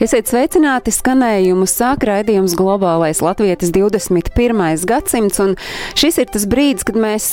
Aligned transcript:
Esiet 0.00 0.30
sveicināti 0.30 0.92
skanējumu 0.94 1.66
sāk 1.68 2.06
raidījums 2.08 2.54
globālais 2.56 3.18
latvietis 3.20 3.72
21. 3.74 4.86
gadsimts, 4.88 5.40
un 5.42 5.52
šis 5.98 6.16
ir 6.22 6.30
tas 6.32 6.46
brīdis, 6.48 6.86
kad 6.88 6.96
mēs 6.96 7.26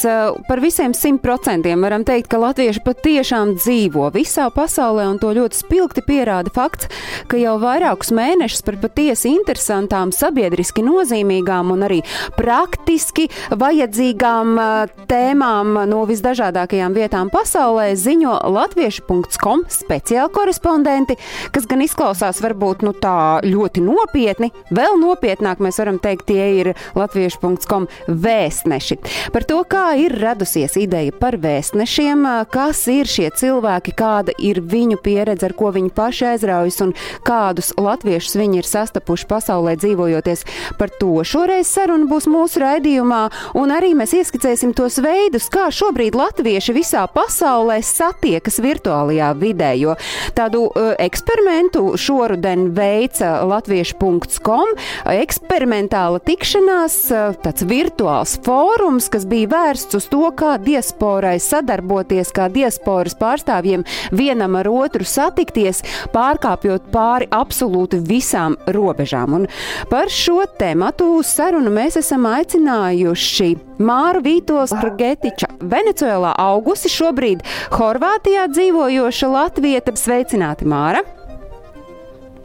par 0.50 0.60
visiem 0.60 0.92
simt 0.98 1.24
procentiem 1.24 1.80
varam 1.86 2.04
teikt, 2.08 2.28
ka 2.32 2.42
latvieši 2.42 2.84
patiešām 2.84 3.54
dzīvo 3.56 4.10
visā 4.16 4.50
pasaulē, 4.52 5.06
un 5.08 5.20
to 5.22 5.32
ļoti 5.38 5.60
spilgti 5.62 6.04
pierāda 6.04 6.52
fakts, 6.52 6.90
ka 7.32 7.40
jau 7.40 7.56
vairākus 7.62 8.12
mēnešus 8.18 8.66
par 8.68 8.80
patiesi 8.84 9.32
interesantām, 9.38 10.12
sabiedriski 10.16 10.84
nozīmīgām 10.84 11.72
un 11.72 11.88
arī 11.88 12.02
praktiski 12.36 13.30
vajadzīgām 13.56 14.60
tēmām 15.08 15.80
no 15.94 16.04
visdažādākajām 16.12 16.98
vietām 16.98 17.32
pasaulē 17.32 17.94
ziņo 17.96 18.36
latviešu.com 18.52 19.64
speciāli 19.72 20.36
korespondenti, 20.36 21.16
kas 21.56 21.70
gan 21.70 21.88
izklausās 21.88 22.44
varbūt 22.50 22.84
nu, 22.86 22.94
tā 22.98 23.40
ļoti 23.46 23.84
nopietni. 23.86 24.52
Vēl 24.74 24.98
nopietnāk 25.02 25.62
mēs 25.64 25.80
varam 25.82 26.00
teikt, 26.02 26.28
tie 26.30 26.46
ir 26.60 26.72
latviešu.com 26.98 27.88
vēstneši. 28.08 29.00
Par 29.34 29.46
to, 29.48 29.62
kā 29.70 29.94
ir 30.02 30.16
radusies 30.20 30.78
ideja 30.80 31.14
par 31.16 31.38
vēstnešiem, 31.42 32.26
kas 32.52 32.82
ir 32.92 33.10
šie 33.10 33.30
cilvēki, 33.38 33.96
kāda 33.98 34.36
ir 34.42 34.62
viņu 34.66 35.00
pieredze, 35.04 35.48
ar 35.50 35.56
ko 35.58 35.72
viņi 35.76 35.94
paši 35.96 36.30
aizraujas 36.34 36.80
un 36.86 36.94
kādus 37.28 37.72
latviešus 37.78 38.38
viņi 38.40 38.62
ir 38.62 38.70
sastapuši 38.70 39.30
pasaulē 39.30 39.76
dzīvojoties. 39.80 40.46
Par 40.80 40.94
to 41.02 41.24
šoreiz 41.28 41.70
saruna 41.70 42.10
būs 42.10 42.30
mūsu 42.32 42.64
raidījumā, 42.64 43.22
un 43.60 43.74
arī 43.76 43.94
mēs 43.98 44.16
ieskicēsim 44.18 44.74
tos 44.78 45.00
veidus, 45.04 45.50
kā 45.54 45.70
šobrīd 45.74 46.18
latvieši 46.18 46.76
visā 46.76 47.06
pasaulē 47.14 47.80
satiekas 47.86 48.60
virtuālajā 48.64 49.32
vidē, 49.40 49.74
jo 49.80 49.96
tādu 50.38 50.68
uh, 50.70 50.94
eksperimentu 51.00 51.94
šoruden 52.00 52.39
šodien 52.40 52.70
veica 52.76 53.44
latviešu.com 53.44 54.72
eksperimentāla 55.12 56.20
tikšanās, 56.24 56.96
tāds 57.44 57.66
virtuāls 57.68 58.38
fórums, 58.46 59.10
kas 59.12 59.26
bija 59.28 59.50
vērsts 59.52 59.98
uz 60.00 60.08
to, 60.10 60.32
kā 60.32 60.58
diasporai 60.62 61.38
sadarboties, 61.40 62.32
kā 62.32 62.48
diasporas 62.50 63.18
pārstāvjiem 63.20 63.84
vienam 64.12 64.56
ar 64.56 64.70
otru 64.72 65.04
satikties, 65.04 65.84
pārkāpjot 66.14 66.88
pāri 66.94 67.28
absolūti 67.30 68.00
visām 68.00 68.58
robežām. 68.68 69.36
Un 69.42 69.48
par 69.92 70.10
šo 70.10 70.46
tematu 70.60 71.20
sarunu 71.24 71.74
mēs 71.74 72.00
esam 72.00 72.28
aicinājuši 72.30 73.52
Māru 73.80 74.24
Vītos 74.24 74.74
Pragetiča, 74.80 75.52
Venecuēlā 75.60 76.34
augusi, 76.40 76.92
šobrīd 76.92 77.46
Horvātijā 77.76 78.50
dzīvojoša 78.52 79.32
Latvieta. 79.36 79.96
Sveicināti, 80.00 80.68
Māra! 80.70 81.19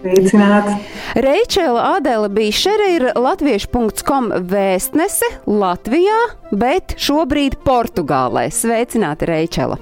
Sveicināti! 0.05 0.75
Reičela 1.17 1.95
Adela 1.97 2.29
Bišere 2.29 2.89
ir 2.93 3.05
latviešu.com 3.17 4.27
vēstnese 4.51 5.31
Latvijā, 5.49 6.19
bet 6.53 6.93
šobrīd 7.01 7.57
Portugālē. 7.65 8.51
Sveicināti, 8.53 9.25
Reičela! 9.31 9.79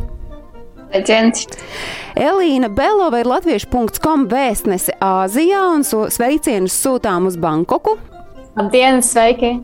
Sveiciens! 0.92 1.48
Elīna 2.14 2.70
Belova 2.70 3.18
ir 3.24 3.32
latviešu.com 3.32 4.28
vēstnese 4.30 4.94
Āzijā 5.02 5.64
un 5.74 5.82
sveicienus 5.82 6.78
sūtām 6.84 7.26
uz 7.26 7.40
Bankoku. 7.42 7.98
Labdien, 8.52 9.00
sveiki! 9.00 9.54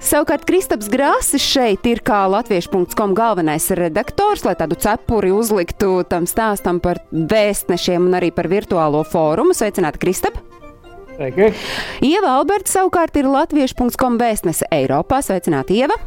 Savukārt 0.00 0.46
Kristaps 0.48 0.88
Grāsis 0.88 1.44
šeit 1.44 1.84
ir 1.90 2.00
kā 2.00 2.22
latviešu.com 2.32 3.12
galvenais 3.16 3.66
redaktors, 3.76 4.46
lai 4.46 4.54
tādu 4.56 4.78
cepuri 4.80 5.34
uzliktu 5.36 6.00
tam 6.08 6.24
stāstam 6.24 6.80
par 6.80 7.02
vēstnešiem 7.12 8.08
un 8.08 8.16
arī 8.16 8.30
par 8.32 8.48
virtuālo 8.48 9.02
fórumu. 9.04 9.52
Sveicināti, 9.52 10.00
Kristap! 10.00 10.40
Sveiki! 11.12 11.50
Ieva 12.08 12.38
Alberta 12.38 12.72
savukārt 12.72 13.20
ir 13.20 13.28
latviešu.com 13.28 14.16
vēstnese 14.22 14.70
Eiropā. 14.72 15.20
Sveicināti, 15.20 15.82
Ieva! 15.84 16.00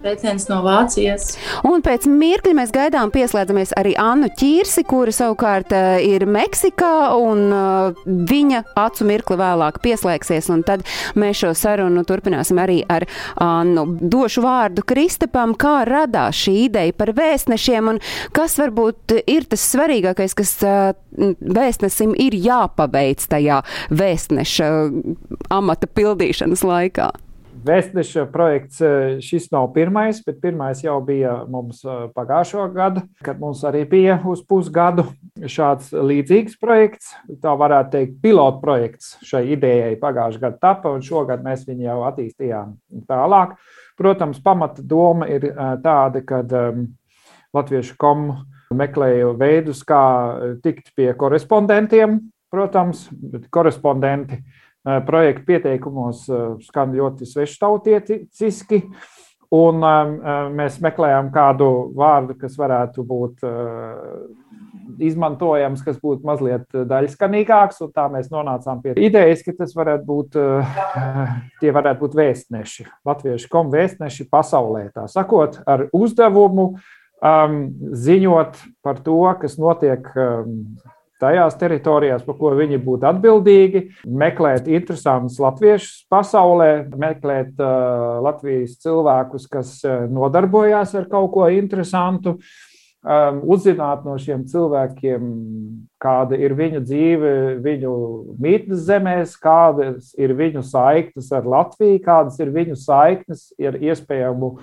Sveiciens 0.00 0.46
no 0.48 0.62
Vācijas. 0.64 1.34
Un 1.68 1.82
pēc 1.84 2.06
mirkļa 2.08 2.54
mēs 2.56 2.70
gaidām 2.72 3.10
pieslēdzamies 3.12 3.74
arī 3.76 3.90
Annu 4.00 4.30
Čīrsi, 4.32 4.80
kura 4.88 5.12
savukārt 5.12 5.74
uh, 5.76 5.98
ir 6.00 6.24
Meksikā, 6.24 7.10
un 7.20 7.42
uh, 7.52 8.00
viņa 8.06 8.62
acu 8.80 9.08
mirkli 9.10 9.36
vēlāk 9.36 9.82
pieslēgsies, 9.84 10.48
un 10.56 10.64
tad 10.64 10.86
mēs 11.20 11.42
šo 11.42 11.52
sarunu 11.52 12.06
turpināsim 12.08 12.62
arī 12.64 12.80
ar 12.88 13.04
Annu. 13.44 13.84
Došu 14.00 14.40
vārdu 14.46 14.86
Kristapam, 14.88 15.52
kā 15.52 15.82
radās 15.84 16.46
šī 16.46 16.56
ideja 16.70 16.96
par 16.96 17.12
vēstnešiem, 17.20 17.92
un 17.92 18.00
kas 18.32 18.56
varbūt 18.56 19.20
ir 19.20 19.52
tas 19.52 19.68
svarīgākais, 19.76 20.36
kas 20.38 20.56
uh, 20.64 20.94
vēstnesim 21.60 22.16
ir 22.16 22.40
jāpaveic 22.40 23.28
tajā 23.28 23.60
vēstneša 23.92 24.70
amata 25.60 25.92
pildīšanas 25.92 26.64
laikā. 26.64 27.12
Vēstneša 27.60 28.22
projekts 28.32 28.80
eh, 28.80 29.18
šis 29.20 29.50
nav 29.52 29.66
pirmais, 29.74 30.20
bet 30.24 30.38
pirmais 30.40 30.78
jau 30.80 30.96
bija 31.04 31.42
mums 31.50 31.82
eh, 31.84 32.06
pagājušo 32.14 32.64
gadu, 32.72 33.02
kad 33.26 33.40
mums 33.40 33.60
arī 33.68 33.82
bija 33.88 34.16
uz 34.24 34.40
pusgadu 34.48 35.04
šāds 35.44 35.90
līdzīgs 35.92 36.56
projekts. 36.60 37.10
Tā 37.42 37.52
varētu 37.60 37.92
teikt, 37.96 38.14
pilotu 38.22 38.62
projekts 38.62 39.18
šai 39.28 39.42
idejai 39.56 39.98
pagājušajā 40.00 40.44
gadā 40.46 40.60
tapa, 40.62 40.94
un 40.96 41.04
šogad 41.04 41.44
mēs 41.44 41.66
viņu 41.68 41.84
jau 41.84 41.98
attīstījām 42.08 42.72
tālāk. 43.10 43.52
Protams, 44.00 44.40
pamata 44.40 44.80
doma 44.80 45.28
ir 45.28 45.50
eh, 45.50 45.60
tāda, 45.84 46.24
ka 46.24 46.40
um, 46.46 46.88
Latviešu 47.56 47.98
komu 48.00 48.38
meklēju 48.72 49.34
veidus, 49.36 49.84
kā 49.84 50.00
tikt 50.64 50.94
pie 50.96 51.10
korespondentiem, 51.18 52.20
protams, 52.54 53.08
korespondenti 53.52 54.38
Eh, 54.38 54.59
projekta 54.84 55.46
pieteikumos 55.46 56.28
eh, 56.28 56.44
skan 56.66 56.94
ļoti 56.96 57.28
sveštautieciski. 57.28 58.84
Un 59.50 59.82
eh, 59.82 60.12
mēs 60.54 60.78
meklējām 60.82 61.32
kādu 61.34 61.70
vārdu, 61.96 62.36
kas 62.38 62.56
varētu 62.58 63.04
būt 63.06 63.44
izmantojams, 65.00 65.82
kas 65.84 65.98
būtu 66.02 66.26
mazliet 66.26 66.66
daļskanīgāks. 66.74 67.82
Tā 67.94 68.06
mēs 68.12 68.30
nonācām 68.32 68.80
pie 68.84 68.94
idejas, 69.00 69.42
ka 69.46 69.54
tas 69.58 69.74
varētu 69.76 70.06
būt, 70.06 70.38
tie 71.62 71.74
varētu 71.74 72.04
būt 72.04 72.16
vēstneši, 72.18 72.86
latviešu 73.06 73.50
komu 73.52 73.74
vēstneši 73.74 74.26
pasaulē. 74.30 74.88
Tā 74.94 75.06
sakot, 75.10 75.60
ar 75.70 75.86
uzdevumu 75.96 76.66
um, 76.74 77.60
ziņot 77.92 78.60
par 78.84 79.00
to, 79.06 79.22
kas 79.40 79.56
notiek 79.62 80.10
um, 80.14 80.58
tajās 81.20 81.58
teritorijās, 81.60 82.24
par 82.26 82.38
ko 82.40 82.54
viņi 82.58 82.80
būtu 82.84 83.08
atbildīgi, 83.10 83.84
meklēt 84.08 84.70
interesantus 84.70 85.38
latviešus 85.42 86.06
pasaulē, 86.12 86.70
meklēt 87.00 87.60
uh, 87.60 88.18
Latvijas 88.24 88.78
cilvēkus, 88.82 89.46
kas 89.50 89.78
uh, 89.86 90.08
nodarbojās 90.10 90.96
ar 90.98 91.08
kaut 91.12 91.30
ko 91.36 91.48
interesantu, 91.52 92.36
um, 93.04 93.40
uzzināt 93.54 94.04
no 94.08 94.16
šiem 94.20 94.44
cilvēkiem, 94.50 95.30
kāda 96.00 96.38
ir 96.40 96.56
viņu 96.58 96.84
dzīve, 96.84 97.32
viņu 97.64 97.94
mītnes 98.40 98.84
zemēs, 98.88 99.36
kādas 99.40 100.14
ir 100.20 100.34
viņu 100.36 100.64
saiknes 100.66 101.32
ar 101.36 101.48
Latviju, 101.48 102.00
kādas 102.04 102.40
ir 102.40 102.52
viņu 102.54 102.78
saiknes 102.80 103.50
ar 103.60 103.80
iespējamu 103.80 104.56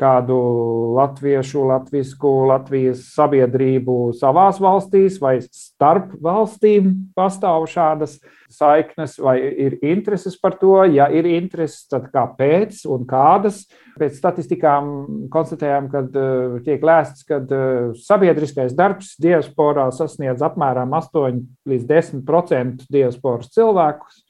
kādu 0.00 0.36
latviešu, 0.96 1.66
latviešu, 1.68 2.32
Latvijas 2.50 3.04
sabiedrību 3.14 4.12
savās 4.16 4.60
valstīs 4.62 5.20
vai 5.22 5.36
starp 5.44 6.14
valstīm 6.22 6.92
pastāv 7.16 7.68
šādas 7.70 8.18
saiknes, 8.50 9.14
vai 9.22 9.36
ir 9.38 9.76
intereses 9.86 10.36
par 10.40 10.56
to. 10.60 10.80
Ja 10.90 11.06
ir 11.12 11.28
intereses, 11.30 11.84
tad 11.90 12.08
kāpēc 12.14 12.82
un 12.90 13.06
kādas? 13.08 13.64
Pēc 14.00 14.16
statistikām 14.16 15.28
konstatējām, 15.32 15.90
ka 15.92 16.02
uh, 16.06 16.56
tiek 16.64 16.82
lēsts, 16.86 17.26
ka 17.28 17.40
uh, 17.42 17.90
sabiedriskais 18.00 18.74
darbs 18.76 19.12
diasporā 19.20 19.90
sasniedz 19.94 20.42
apmēram 20.46 20.94
8 20.96 21.42
līdz 21.68 21.88
10% 21.90 22.88
diasporas 22.90 23.52
cilvēkus. 23.54 24.24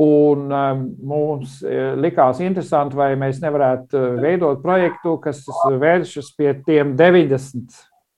Un 0.00 0.48
um, 0.48 0.84
mums 1.04 1.58
uh, 1.60 1.92
likās 2.00 2.38
interesanti, 2.40 2.96
vai 2.96 3.10
mēs 3.20 3.42
nevarētu 3.42 3.98
uh, 3.98 4.16
veidot 4.22 4.62
projektu, 4.62 5.18
kas 5.20 5.42
vēršas 5.82 6.30
pie 6.38 6.54
tiem 6.64 6.94
90, 6.96 7.74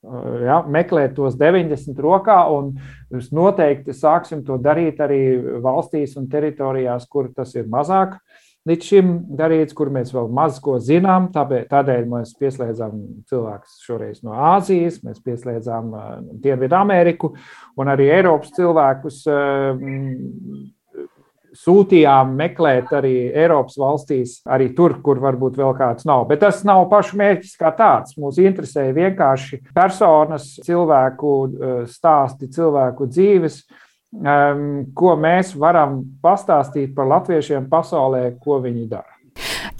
uh, 0.07 0.29
ja, 0.45 0.61
meklēt 0.63 1.17
tos 1.17 1.35
90 1.41 1.99
rokā, 2.05 2.39
un 2.55 2.77
mēs 3.11 3.33
noteikti 3.35 3.97
sāksim 3.99 4.45
to 4.47 4.61
darīt 4.63 5.03
arī 5.03 5.25
valstīs 5.65 6.15
un 6.21 6.31
teritorijās, 6.31 7.09
kur 7.11 7.33
tas 7.35 7.57
ir 7.59 7.67
mazāk 7.73 8.21
līdz 8.69 8.87
šim 8.87 9.11
darīts, 9.39 9.75
kur 9.75 9.91
mēs 9.91 10.13
vēl 10.15 10.29
maz 10.31 10.61
ko 10.63 10.77
zinām. 10.79 11.33
Tādēļ 11.35 12.07
mēs 12.11 12.35
pieslēdzām 12.39 13.01
cilvēkus 13.31 13.81
šoreiz 13.87 14.23
no 14.23 14.37
Āzijas, 14.53 15.01
mēs 15.03 15.19
pieslēdzām 15.25 15.91
Dienvidu 16.45 16.79
Ameriku 16.79 17.33
un 17.75 17.91
arī 17.91 18.07
Eiropas 18.21 18.55
cilvēkus. 18.55 19.25
Sūtījām 21.53 22.33
meklēt 22.39 22.93
arī 22.97 23.15
Eiropas 23.29 23.77
valstīs, 23.81 24.39
arī 24.49 24.71
tur, 24.77 24.97
kur 25.05 25.21
varbūt 25.21 25.59
vēl 25.61 25.75
kāds 25.77 26.07
nav. 26.09 26.25
Bet 26.31 26.41
tas 26.45 26.63
nav 26.65 26.87
pašu 26.93 27.21
mērķis 27.21 27.59
kā 27.61 27.75
tāds. 27.77 28.17
Mūs 28.17 28.41
interesēja 28.41 28.95
vienkārši 28.97 29.61
personas, 29.77 30.55
cilvēku 30.65 31.33
stāsti, 31.93 32.49
cilvēku 32.57 33.11
dzīves, 33.13 33.63
uh, 33.63 33.89
ko 34.95 35.17
mēs 35.17 35.55
varam 35.57 36.03
pastāstīt 36.23 36.95
par 36.95 37.09
latviešiem 37.09 37.69
pasaulē, 37.71 38.39
ko 38.43 38.61
viņi 38.61 38.89
dara. 38.89 39.22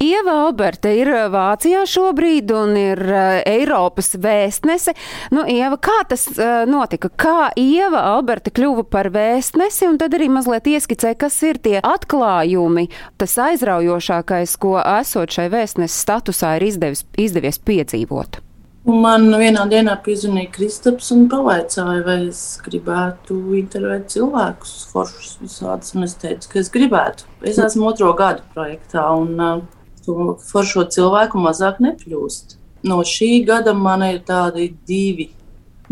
Ieva 0.03 0.33
Alberta 0.49 0.91
ir 0.91 1.07
Vācijā 1.31 1.85
šobrīd 1.87 2.51
un 2.59 2.75
ir 2.75 3.01
Eiropas 3.47 4.17
vēstnese. 4.19 4.97
Nu, 5.31 5.45
Ieva, 5.47 5.79
kā 5.79 6.01
tas 6.11 6.25
notika? 6.67 7.07
Kā 7.07 7.53
Ieva 7.55 8.01
Alberta 8.17 8.51
kļuva 8.51 8.83
par 8.91 9.13
vēstnesi 9.15 9.87
un 9.87 10.01
tad 10.03 10.17
arī 10.19 10.27
mazliet 10.33 10.67
ieskicē, 10.73 11.15
kas 11.21 11.37
ir 11.47 11.61
tie 11.63 11.79
atklājumi, 11.79 12.89
tas 13.21 13.37
aizraujošākais, 13.47 14.57
ko 14.59 14.81
esot 14.83 15.37
šai 15.37 15.47
vēstneses 15.53 16.01
statusā 16.03 16.57
ir 16.59 16.67
izdevis, 16.73 17.05
izdevies 17.15 17.63
piedzīvot? 17.63 18.41
Man 18.83 19.29
vienā 19.39 19.69
dienā 19.71 19.93
piezvanīja 20.03 20.51
Kristaps 20.57 21.13
un 21.15 21.29
pavaicāja, 21.31 22.01
vai 22.03 22.17
es 22.25 22.41
gribētu 22.65 23.37
intervēt 23.61 24.09
cilvēkus, 24.17 24.73
foršus 24.91 25.37
visādus. 25.45 25.95
Es 26.09 26.17
teicu, 26.19 26.51
ka 26.51 26.59
es 26.59 26.73
gribētu. 26.75 27.31
Es 27.47 27.63
esmu 27.63 27.93
otro 27.93 28.11
gadu 28.19 28.43
projektā, 28.57 29.05
un 29.15 29.39
uh, 29.39 29.63
to 30.05 30.37
foršo 30.49 30.87
cilvēku 30.93 31.41
mazāk 31.43 31.81
nekļūst. 31.85 32.57
No 32.89 33.01
šī 33.07 33.45
gada 33.47 33.75
man 33.79 34.03
ir 34.07 34.23
tādi 34.27 34.73
divi, 34.89 35.29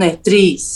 ne 0.01 0.11
trīs, 0.25 0.67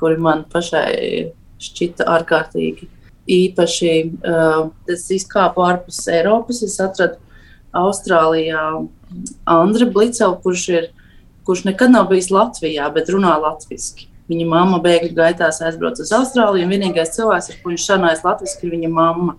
kuri 0.00 0.18
man 0.18 0.44
pašai 0.50 1.30
šķita 1.60 2.06
ārkārtīgi 2.18 2.88
īpaši. 3.30 3.92
Uh, 4.26 4.70
es 4.90 5.06
izkāpu 5.14 5.62
ārpus 5.62 6.00
Eiropas, 6.10 6.64
es 6.66 6.78
atradu 6.82 7.20
Austrālijā 7.76 8.64
Andru 9.46 9.86
Blicevu, 9.92 10.40
kurš 10.42 10.64
ir 10.74 10.88
kurš 11.50 11.64
nekad 11.64 11.90
nav 11.90 12.08
bijis 12.08 12.30
Latvijā, 12.30 12.86
bet 12.94 13.08
runā 13.10 13.32
latviešu. 13.42 14.06
Viņa 14.30 14.46
mamma 14.46 14.78
bēgļu 14.84 15.16
gaitās 15.16 15.58
aizbrauca 15.66 16.04
uz 16.04 16.12
Austrāliju, 16.14 16.62
un 16.62 16.70
vienīgais 16.70 17.16
cilvēks, 17.16 17.48
ar 17.50 17.56
ko 17.58 17.72
viņš 17.72 17.86
sarunājas 17.88 18.22
latviešu, 18.22 18.60
ir 18.62 18.74
viņa 18.76 18.90
mamma. 18.94 19.34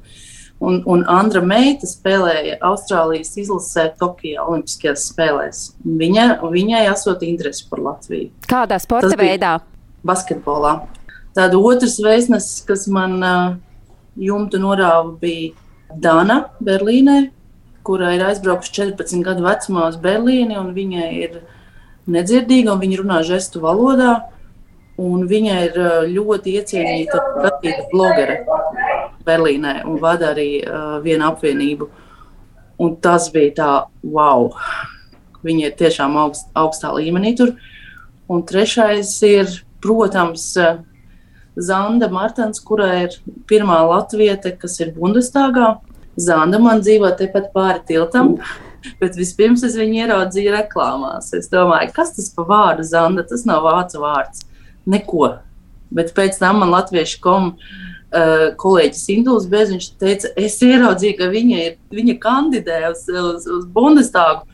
Un, 0.62 0.78
un 0.86 1.02
Andra 1.10 1.42
meita 1.42 1.88
spēlēja 1.90 2.60
Austrālijas 2.70 3.34
izlasē 3.42 3.88
Tokijā 3.98 4.44
Olimpiskajās 4.46 5.08
spēlēs. 5.10 5.62
Viņa, 5.82 6.26
viņai 6.54 6.84
esot 6.92 7.24
interesi 7.26 7.66
par 7.70 7.82
Latviju. 7.82 8.30
Kādā 8.46 8.78
sporta 8.84 9.18
veidā? 9.18 9.56
Basketbolā. 10.06 10.76
Tāda 11.34 11.58
otrs 11.58 11.98
vēstnesis, 12.04 12.62
kas 12.68 12.86
man 12.94 13.18
uh, 13.26 13.56
jumtu 14.22 14.62
norāva, 14.62 15.16
bija 15.18 15.56
Dana 15.98 16.44
Berlīnē, 16.62 17.32
kurai 17.88 18.16
ir 18.20 18.28
aizbraukusi 18.30 18.76
14 18.78 19.26
gadu 19.26 19.48
vecumā 19.48 19.88
uz 19.90 19.98
Berlīni, 20.02 20.60
un 20.62 20.76
viņai 20.76 21.10
ir 21.24 21.42
nedzirdīga, 22.12 22.76
un 22.76 22.84
viņa 22.84 23.02
runā 23.02 23.22
žestu 23.28 23.64
valodā. 23.64 24.20
Viņa 25.02 25.54
ir 25.66 25.78
ļoti 26.14 26.52
iecienīta 26.60 27.18
skatīta 27.18 27.88
blogere 27.90 28.36
Berlīnē 29.26 29.82
un 29.88 30.00
vada 30.02 30.32
arī 30.36 30.62
uh, 30.62 30.98
vienu 31.04 31.28
apvienību. 31.30 31.90
Un 32.82 32.96
tas 33.04 33.30
bija 33.34 33.54
tā, 33.58 33.72
wow! 34.04 34.50
Viņa 35.46 35.68
ir 35.68 35.78
tiešām 35.78 36.18
augst, 36.22 36.50
augstā 36.58 36.92
līmenī 36.94 37.36
tur. 37.38 37.56
Un 38.32 38.44
trešais 38.48 39.14
ir, 39.28 39.54
protams, 39.82 40.52
Zanda 41.58 42.08
Martens, 42.14 42.62
kurai 42.64 43.08
ir 43.08 43.16
pirmā 43.50 43.82
latviete, 43.90 44.54
kas 44.58 44.80
ir 44.80 44.94
Bundestāgā. 44.96 45.76
Zanda 46.22 46.60
man 46.62 46.84
dzīvo 46.84 47.10
tepat 47.18 47.50
pāri 47.56 47.82
tiltam. 47.90 48.36
Uh 48.38 48.72
Bet 49.02 49.18
vispirms 49.18 49.64
es 49.66 49.76
viņu 49.78 50.02
ieraudzīju 50.06 50.54
reklāmās. 50.56 51.30
Es 51.38 51.50
domāju, 51.52 51.92
kas 51.96 52.16
tas 52.16 52.30
par 52.34 52.48
vārdu 52.50 52.86
Zanda? 52.88 53.26
Tas 53.28 53.46
nav 53.46 53.66
vācu 53.68 54.02
vārds. 54.02 54.46
Neko. 54.90 55.28
Bet 55.94 56.14
pēc 56.18 56.40
tam 56.42 56.62
man 56.64 56.74
latviešu 56.74 57.20
komu 57.22 57.54
uh, 58.12 58.46
kolēģis 58.62 59.04
Induls 59.16 59.48
Bēziņš 59.52 59.90
teica, 60.02 60.32
es 60.40 60.60
ieraudzīju, 60.66 61.18
ka 61.20 61.30
viņa, 61.32 61.60
ir, 61.68 61.78
viņa 61.96 62.18
kandidē 62.22 62.82
uz, 62.92 63.06
uz, 63.08 63.48
uz 63.48 63.68
Bundestāgu. 63.74 64.48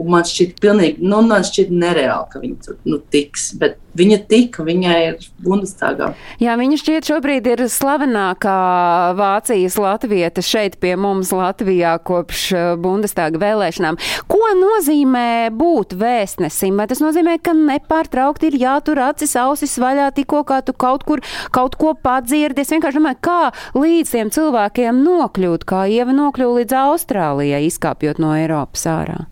Un 0.00 0.14
man 0.14 0.24
šķiet, 0.24 0.56
pilnīgi, 0.62 1.04
nu, 1.04 1.20
man 1.28 1.44
šķiet 1.44 1.72
nereāli, 1.76 2.28
ka 2.32 2.40
viņa 2.40 2.64
tur 2.64 2.78
nu, 2.88 3.00
tiks. 3.12 3.50
Bet 3.60 3.76
viņa 3.98 4.18
tika, 4.30 4.64
viņai 4.64 4.98
ir 5.08 5.26
Bundestāgā. 5.42 6.12
Jā, 6.40 6.54
viņa 6.60 6.78
šķiet 6.80 7.08
šobrīd 7.10 7.48
ir 7.50 7.62
slavenākā 7.70 8.56
Vācijas 9.18 9.76
latvieta 9.80 10.44
šeit 10.44 10.78
pie 10.82 10.94
mums 11.00 11.32
Latvijā 11.34 11.96
kopš 12.06 12.44
uh, 12.54 12.68
Bundestāga 12.80 13.40
vēlēšanām. 13.42 13.98
Ko 14.30 14.52
nozīmē 14.60 15.50
būt 15.56 15.96
vēstnesim? 16.00 16.78
Vai 16.80 16.88
tas 16.90 17.02
nozīmē, 17.02 17.36
ka 17.42 17.54
nepārtraukti 17.56 18.50
ir 18.50 18.60
jātur 18.62 19.02
acis 19.10 19.36
ausis 19.40 19.76
vaļā 19.82 20.10
tikko, 20.16 20.44
kā 20.48 20.62
tu 20.64 20.76
kaut 20.76 21.04
kur 21.08 21.24
kaut 21.54 21.76
ko 21.80 21.92
padzirdi? 21.98 22.64
Es 22.64 22.72
vienkārši 22.72 23.00
domāju, 23.00 23.20
kā 23.26 23.40
līdz 23.76 24.14
tiem 24.14 24.32
cilvēkiem 24.34 25.02
nokļūt, 25.04 25.66
kā 25.68 25.84
Ieva 25.90 26.14
nokļūt 26.14 26.62
līdz 26.62 26.78
Austrālijai, 26.86 27.66
izkāpjot 27.68 28.22
no 28.22 28.32
Eiropas 28.38 28.86
ārā. 28.90 29.29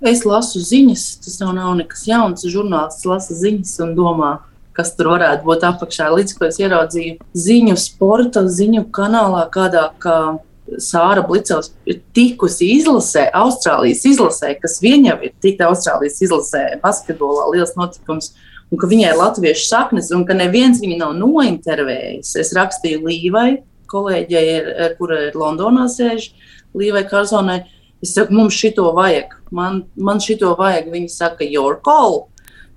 Es 0.00 0.22
lasu 0.24 0.62
ziņas, 0.64 1.02
tas 1.24 1.40
jau 1.42 1.50
nav 1.52 1.74
nekas 1.76 2.06
jauns. 2.08 2.46
Žurnālists 2.48 3.04
lasa 3.08 3.36
ziņas 3.36 3.74
un 3.84 3.96
domā, 3.98 4.30
kas 4.76 4.94
tur 4.96 5.10
varētu 5.12 5.44
būt 5.44 5.66
apakšā. 5.68 6.06
Līdz 6.14 6.36
ko 6.38 6.46
es 6.48 6.60
ieraudzīju 6.62 7.18
ziņu 7.36 7.76
sporta 7.80 8.46
ziņu 8.48 8.86
kanālā, 8.96 9.44
kādā 9.52 9.90
kā 10.00 10.38
Sāra 10.80 11.24
Blicevs 11.26 11.72
ir 11.88 11.98
tikusi 12.14 12.68
izlasē, 12.76 13.26
Austrālijas 13.34 14.04
izlasē, 14.06 14.54
kas 14.62 14.78
viņa 14.82 15.16
ir 15.26 15.34
tikta 15.42 15.68
Austrālijas 15.68 16.20
izlasē, 16.22 16.62
basketbolā 16.82 17.48
liels 17.54 17.74
notikums. 17.76 18.32
Un 18.70 18.78
ka 18.78 18.86
viņai 18.86 19.08
ir 19.10 19.18
latviešu 19.18 19.66
saknes, 19.66 20.12
un 20.14 20.22
ka 20.28 20.36
neviens 20.38 20.78
viņu 20.78 21.00
nav 21.00 21.16
nointervējis. 21.18 22.36
Es 22.38 22.52
rakstīju 22.54 23.02
Līvai, 23.02 23.48
kolēģei, 23.90 24.94
kura 25.00 25.24
ir 25.26 25.38
Londonā 25.38 25.88
sēž, 25.90 26.30
Līvai 26.78 27.02
Karzonai. 27.10 27.64
Es 28.00 28.14
saku, 28.16 28.32
mums 28.36 28.56
šito 28.56 28.88
vajag 28.96 29.40
man, 29.50 29.84
man 29.96 30.20
šito 30.22 30.54
vajag. 30.58 30.90
Viņi 30.92 31.12
saka, 31.12 31.46
your 31.46 31.80
call. 31.84 32.26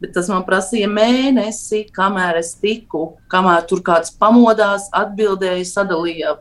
Bet 0.04 0.16
tas 0.18 0.28
man 0.28 0.44
prasīja 0.44 0.90
mēnesi, 0.92 1.86
kamēr 1.96 2.42
es 2.42 2.58
tiku, 2.60 3.14
kamēr 3.31 3.64
tur 3.70 3.80
kāds 3.86 4.12
pamodās, 4.20 4.90
atbildēja, 4.92 5.64
sadalīja, 5.69 6.33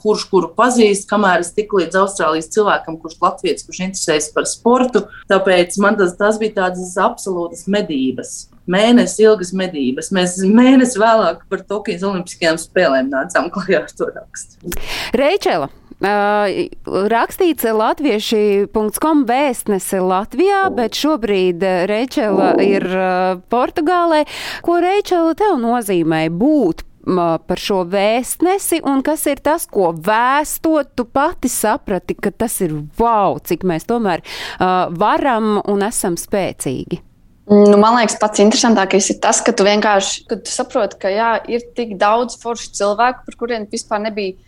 kurš 0.00 0.24
kuru 0.30 0.48
pazīst, 0.56 1.04
kamēr 1.10 1.44
es 1.44 1.52
tiku 1.56 1.82
līdz 1.82 1.98
Austrālijas 2.00 2.48
cilvēkam, 2.54 2.96
kurš 3.02 3.18
latviečs, 3.20 3.66
kurš 3.68 3.82
interesējas 3.90 4.30
par 4.32 4.48
sportu. 4.48 5.04
Tāpēc 5.28 5.76
man 5.84 6.00
tas, 6.00 6.16
tas 6.16 6.40
bija 6.40 6.62
tādas 6.62 6.96
absolūtas 7.00 7.66
medības. 7.68 8.34
Mēnesis 8.64 9.20
ilgas 9.20 9.52
medības. 9.52 10.08
Mēs 10.16 10.38
mēnesi 10.48 10.96
vēlāk 10.96 11.44
par 11.52 11.64
Tokijas 11.68 12.06
Olimpiskajām 12.08 12.56
spēlēm 12.62 13.12
nācām 13.12 13.52
klajā 13.52 13.84
ar 13.84 13.92
to 13.92 14.08
rakstu. 14.14 14.72
Reičela, 15.12 15.68
rakstīts 16.02 17.64
latvieši.com 17.64 19.24
vēstnese 19.28 20.00
Latvijā, 20.02 20.64
bet 20.74 20.98
šobrīd 20.98 21.62
Reičela 21.90 22.54
ir 22.62 22.88
uh, 22.88 23.38
Portugālē. 23.52 24.24
Ko 24.64 24.80
Reičela 24.82 25.34
tev 25.38 25.60
nozīmē 25.62 26.26
būt 26.32 26.84
par 27.04 27.60
šo 27.60 27.82
vēstnesi, 27.84 28.80
un 28.88 29.02
kas 29.04 29.26
ir 29.28 29.42
tas, 29.44 29.66
ko 29.68 29.92
vēstot, 29.92 30.94
tu 30.96 31.04
pati 31.04 31.50
saprati, 31.52 32.16
ka 32.16 32.32
tas 32.32 32.60
ir 32.64 32.72
wow, 32.98 33.36
cik 33.44 33.66
mēs 33.68 33.84
tomēr 33.84 34.24
uh, 34.24 34.88
varam 34.88 35.58
un 35.68 35.84
esam 35.84 36.16
spēcīgi. 36.16 37.02
Nu, 37.44 37.76
man 37.76 37.98
liekas, 37.98 38.16
pats 38.16 38.40
interesantākais 38.40 39.10
ir 39.12 39.18
tas, 39.20 39.42
ka 39.44 39.52
tu 39.52 39.66
vienkārši 39.66 40.24
kad 40.30 40.46
tu 40.46 40.52
saproti, 40.52 40.96
ka 41.02 41.12
jā, 41.12 41.34
ir 41.52 41.66
tik 41.76 41.98
daudz 42.00 42.38
foršu 42.40 42.72
cilvēku, 42.78 43.26
par 43.26 43.36
kuriem 43.36 43.68
vispār 43.68 44.00
nebija 44.06 44.38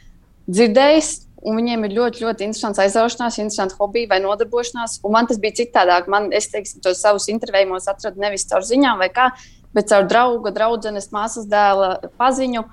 dzirdējis 0.49 1.26
un 1.47 1.59
viņiem 1.61 1.85
ir 1.87 1.95
ļoti, 1.95 2.25
ļoti 2.25 2.49
interesants 2.49 2.81
aizraušanās, 2.83 3.39
interesants 3.39 3.77
hobija 3.79 4.11
vai 4.11 4.19
nodarbošanās. 4.25 4.99
Un 5.07 5.15
man 5.15 5.29
tas 5.31 5.39
bija 5.43 5.61
citādāk. 5.63 6.11
Man, 6.11 6.29
es 6.35 6.51
teiksim, 6.53 6.83
tos 6.85 7.03
savus 7.05 7.29
intervējumos 7.33 7.87
atradu 7.91 8.23
nevis 8.23 8.49
caur 8.51 8.67
ziņām 8.67 8.99
vai 9.03 9.09
kā, 9.15 9.31
bet 9.77 9.93
caur 9.93 10.09
draugu, 10.11 10.53
draudzenes, 10.55 11.13
māsas 11.15 11.47
dēla 11.51 12.11
paziņu. 12.19 12.65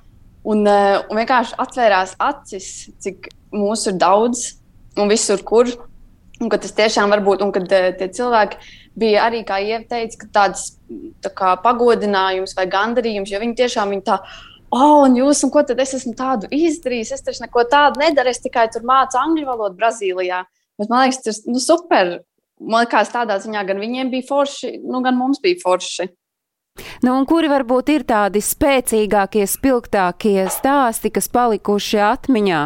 Un, 0.50 0.66
eh, 0.68 1.00
un 1.08 1.22
vienkārši 1.22 1.58
atvērās 1.62 2.18
acis, 2.20 2.70
cik 3.00 3.30
mūsu 3.54 3.94
ir 3.94 4.00
daudz 4.02 4.56
un 4.98 5.12
visur, 5.12 5.44
kur. 5.46 5.70
Un 6.42 6.50
ka 6.50 6.58
tas 6.58 6.74
tiešām 6.76 7.14
var 7.14 7.22
būt, 7.24 7.44
un 7.46 7.54
kad 7.56 7.72
eh, 7.72 7.92
tie 7.96 8.10
cilvēki 8.10 8.58
bija 9.00 9.28
arī, 9.30 9.44
kā 9.48 9.62
ieteicis, 9.62 10.20
tāds 10.34 10.66
tā 11.24 11.30
kā 11.34 11.54
pagodinājums 11.62 12.58
vai 12.58 12.66
gandarījums, 12.68 13.32
jo 13.32 13.40
viņi 13.40 13.56
tiešām 13.62 13.94
viņi 13.94 14.06
tā 14.10 14.18
oh, 14.74 15.04
un 15.06 15.16
jūs, 15.20 15.44
un 15.46 15.52
ko 15.54 15.64
tad 15.68 15.80
es 15.84 15.94
esmu 16.00 16.16
tādu 16.18 16.50
izdarījis? 16.54 17.14
Es 17.16 17.26
taču 17.26 17.46
neko 17.46 17.66
tādu 17.72 18.02
nedaru, 18.02 18.34
es 18.34 18.42
tikai 18.44 18.68
tur 18.74 18.86
mācu 18.88 19.20
angļu 19.22 19.48
valodu 19.48 19.80
Brazīlijā. 19.80 20.44
Bet 20.82 20.90
man 20.90 21.06
liekas, 21.06 21.22
tas 21.22 21.42
ir 21.44 21.54
nu, 21.54 21.62
super. 21.62 22.18
Man 22.64 22.86
liekas, 22.86 23.14
tādā 23.14 23.38
ziņā 23.44 23.64
gan 23.70 23.82
viņiem 23.82 24.12
bija 24.14 24.28
forši, 24.30 24.76
nu, 24.84 25.02
gan 25.06 25.18
mums 25.20 25.42
bija 25.44 25.62
forši. 25.62 26.10
Nu, 27.06 27.20
kuri 27.30 27.50
varbūt 27.52 27.92
ir 27.94 28.06
tādi 28.10 28.42
spēcīgākie, 28.42 29.44
spilgtākie 29.50 30.48
stāsti, 30.50 31.12
kas 31.14 31.30
palikuši 31.30 32.00
atmiņā? 32.02 32.62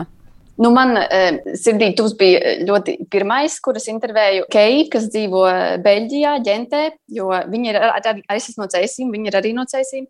Nu, 0.58 0.72
man 0.74 0.96
uh, 0.98 1.36
sirdī 1.60 1.92
tuvs 1.98 2.16
bija 2.18 2.56
ļoti 2.66 2.96
pirmais, 3.14 3.60
kuras 3.62 3.86
intervēju 3.92 4.48
Keiju, 4.54 4.88
kas 4.94 5.06
dzīvo 5.14 5.44
Beļģijā, 5.86 6.32
ģentē, 6.48 6.82
jo 7.14 7.30
viņa 7.30 7.70
ir 7.70 7.80
arī, 7.84 8.24
arī 8.26 8.56
no 8.58 8.70
Cēsīm, 8.74 9.12
viņa 9.14 9.30
ir 9.30 9.40
arī 9.42 9.54
no 9.58 9.68
Cēsīm. 9.70 10.08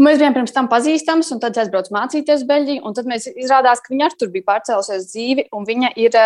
Mēs 0.00 0.16
bijām 0.16 0.32
pirms 0.32 0.54
tam 0.56 0.68
pazīstami, 0.70 1.24
un 1.34 1.40
tad 1.42 1.58
aizbraucu 1.60 1.92
mācīties 1.92 2.46
Beļģiju. 2.48 2.92
Tad 2.96 3.08
mēs 3.10 3.26
izrādās, 3.34 3.82
ka 3.84 3.92
viņa 3.92 4.06
arī 4.06 4.16
tur 4.20 4.30
bija 4.32 4.46
pārcēlusies 4.46 5.10
dzīvi, 5.10 5.44
un 5.56 5.66
viņa 5.68 5.90
ir 6.00 6.16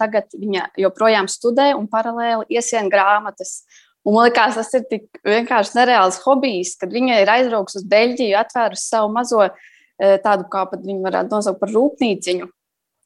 tagad, 0.00 0.28
viņa 0.36 0.66
joprojām 0.82 1.30
studē 1.32 1.70
un 1.78 1.86
paralēli 1.88 2.44
iesien 2.52 2.90
grāmatas. 2.92 3.62
Un 4.04 4.18
man 4.18 4.28
liekas, 4.28 4.58
tas 4.58 4.76
ir 4.76 4.84
tik 4.90 5.22
vienkārši 5.24 5.78
nereāls 5.78 6.20
hobijs, 6.26 6.74
kad 6.76 6.92
viņa 6.92 7.22
ir 7.22 7.32
aizbraukusi 7.38 7.80
uz 7.80 7.86
Beļģiju, 7.94 8.36
atvērusi 8.42 8.84
savu 8.90 9.08
mazo 9.14 9.48
tādu, 9.96 10.44
kā 10.52 10.66
pat 10.68 10.84
viņi 10.84 11.00
varētu 11.06 11.32
nosaukt 11.38 11.62
par 11.62 11.72
rūpnīciņu. 11.72 12.50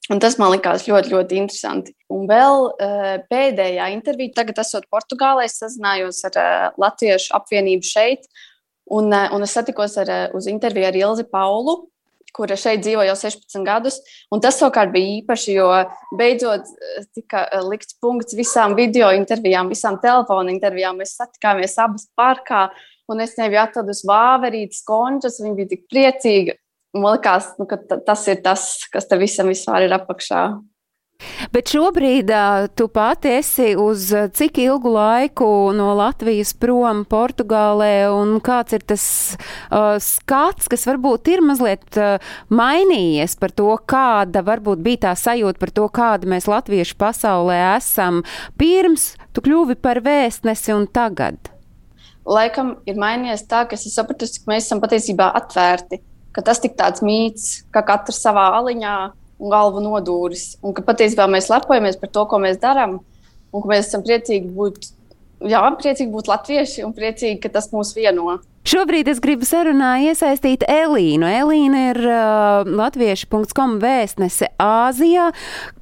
Un 0.08 0.22
tas 0.24 0.38
man 0.40 0.54
likās 0.54 0.86
ļoti, 0.88 1.12
ļoti 1.12 1.36
interesanti. 1.38 1.92
Un 2.10 2.24
vēl 2.26 2.62
uh, 2.70 3.08
pēdējā 3.28 3.90
intervija, 3.92 4.38
tagad 4.40 4.62
esot 4.64 4.86
Portugālē, 4.90 5.44
es 5.44 5.58
sazinājos 5.60 6.22
ar 6.30 6.72
Latviešu 6.80 7.34
apvienību 7.36 7.86
šeit. 7.86 8.24
Un, 8.88 9.12
uh, 9.12 9.28
un 9.36 9.44
es 9.44 9.52
satikos 9.56 9.98
ar, 10.00 10.08
uh, 10.08 10.36
uz 10.36 10.48
interviju 10.48 10.88
ar 10.88 10.96
Ilzi 10.96 11.26
Paulu, 11.28 11.82
kura 12.34 12.56
šeit 12.58 12.82
dzīvo 12.84 13.04
jau 13.08 13.16
16 13.18 13.64
gadus. 13.66 13.98
Un 14.34 14.42
tas 14.44 14.58
savukārt 14.60 14.92
bija 14.94 15.18
īpaši, 15.20 15.56
jo 15.56 15.68
beidzot 16.18 16.68
tika 17.16 17.46
likts 17.66 17.96
punkts 18.02 18.36
visām 18.38 18.76
video 18.78 19.10
intervijām, 19.16 19.72
visām 19.72 19.98
telefona 20.02 20.52
intervijām. 20.54 21.00
Mēs 21.00 21.16
satikāmies 21.18 21.76
abas 21.82 22.08
parkā, 22.18 22.68
un 23.08 23.24
es 23.24 23.36
nebiju 23.40 23.62
atradusi 23.64 24.08
vāverītes, 24.08 24.84
končas. 24.88 25.40
Viņa 25.42 25.58
bija 25.58 25.72
tik 25.74 25.86
priecīga. 25.90 26.58
Man 26.96 27.18
liekas, 27.18 27.52
nu, 27.60 27.68
tas 28.06 28.24
ir 28.32 28.40
tas, 28.44 28.70
kas 28.92 29.08
tam 29.08 29.20
visam 29.20 29.50
vispār 29.52 29.86
ir 29.86 29.96
apakšā. 29.96 30.44
Bet 31.52 31.70
šobrīd 31.72 32.30
tu 32.76 32.86
pati 32.92 33.30
esi 33.38 33.72
uz 33.78 34.10
cik 34.36 34.58
ilgu 34.62 34.90
laiku 34.92 35.48
no 35.74 35.90
Latvijas 35.98 36.52
prom 36.54 37.04
Portugālē, 37.08 38.10
un 38.12 38.36
kāds 38.44 38.76
ir 38.76 38.84
tas 38.86 39.04
uh, 39.34 39.96
skats, 40.02 40.68
kas 40.70 40.86
varbūt 40.88 41.30
ir 41.32 41.42
mazliet 41.44 41.98
uh, 41.98 42.18
mainījies 42.52 43.38
par 43.40 43.54
to, 43.56 43.70
kāda 43.88 44.44
varbūt 44.46 44.82
bija 44.84 45.08
tā 45.08 45.14
sajūta 45.18 45.62
par 45.62 45.74
to, 45.74 45.86
kāda 46.00 46.30
mēs 46.30 46.50
latvieši 46.50 46.98
pasaulē 47.00 47.58
esam 47.76 48.22
pirms 48.60 49.14
tu 49.32 49.44
kļuvi 49.44 49.78
par 49.80 50.02
vēstnesi 50.04 50.76
un 50.76 50.86
tagad? 50.86 51.38
Laikam 52.28 52.76
ir 52.86 53.00
mainījies 53.00 53.48
tā, 53.48 53.64
ka 53.64 53.78
es 53.78 53.88
sapratu, 53.88 54.28
ka 54.28 54.52
mēs 54.52 54.68
esam 54.68 54.84
patiesībā 54.84 55.32
atvērti 55.40 56.02
ka 56.38 56.44
tas 56.46 56.60
tik 56.62 56.76
tāds 56.78 57.02
mīts, 57.02 57.64
ka 57.74 57.82
katrs 57.82 58.20
savā 58.22 58.44
aliņā 58.60 58.94
un 59.38 59.52
galvu 59.52 59.82
nodūris. 59.84 60.58
Un 60.66 60.74
ka 60.76 60.84
patiesībā 60.86 61.28
mēs 61.30 61.50
lepojamies 61.52 61.98
par 62.00 62.12
to, 62.14 62.24
ko 62.30 62.40
mēs 62.42 62.60
darām, 62.62 62.98
un 63.52 63.64
ka 63.64 63.70
mēs 63.70 63.88
esam 63.88 64.04
priecīgi 64.06 64.50
būt, 64.54 64.90
jā, 65.50 65.62
priecīgi 65.80 66.10
būt 66.14 66.30
latvieši 66.30 66.86
un 66.86 66.94
priecīgi, 66.96 67.40
ka 67.42 67.52
tas 67.58 67.70
mūs 67.74 67.94
vieno. 67.96 68.38
Šobrīd 68.68 69.08
es 69.08 69.20
gribu 69.24 69.46
sarunā 69.48 69.94
iesaistīt 70.04 70.66
Elīnu. 70.68 71.24
Elīna 71.24 71.84
ir 71.88 71.98
uh, 72.04 72.68
latviešu.com 72.68 73.78
vēstnese 73.80 74.50
Āzijā. 74.60 75.30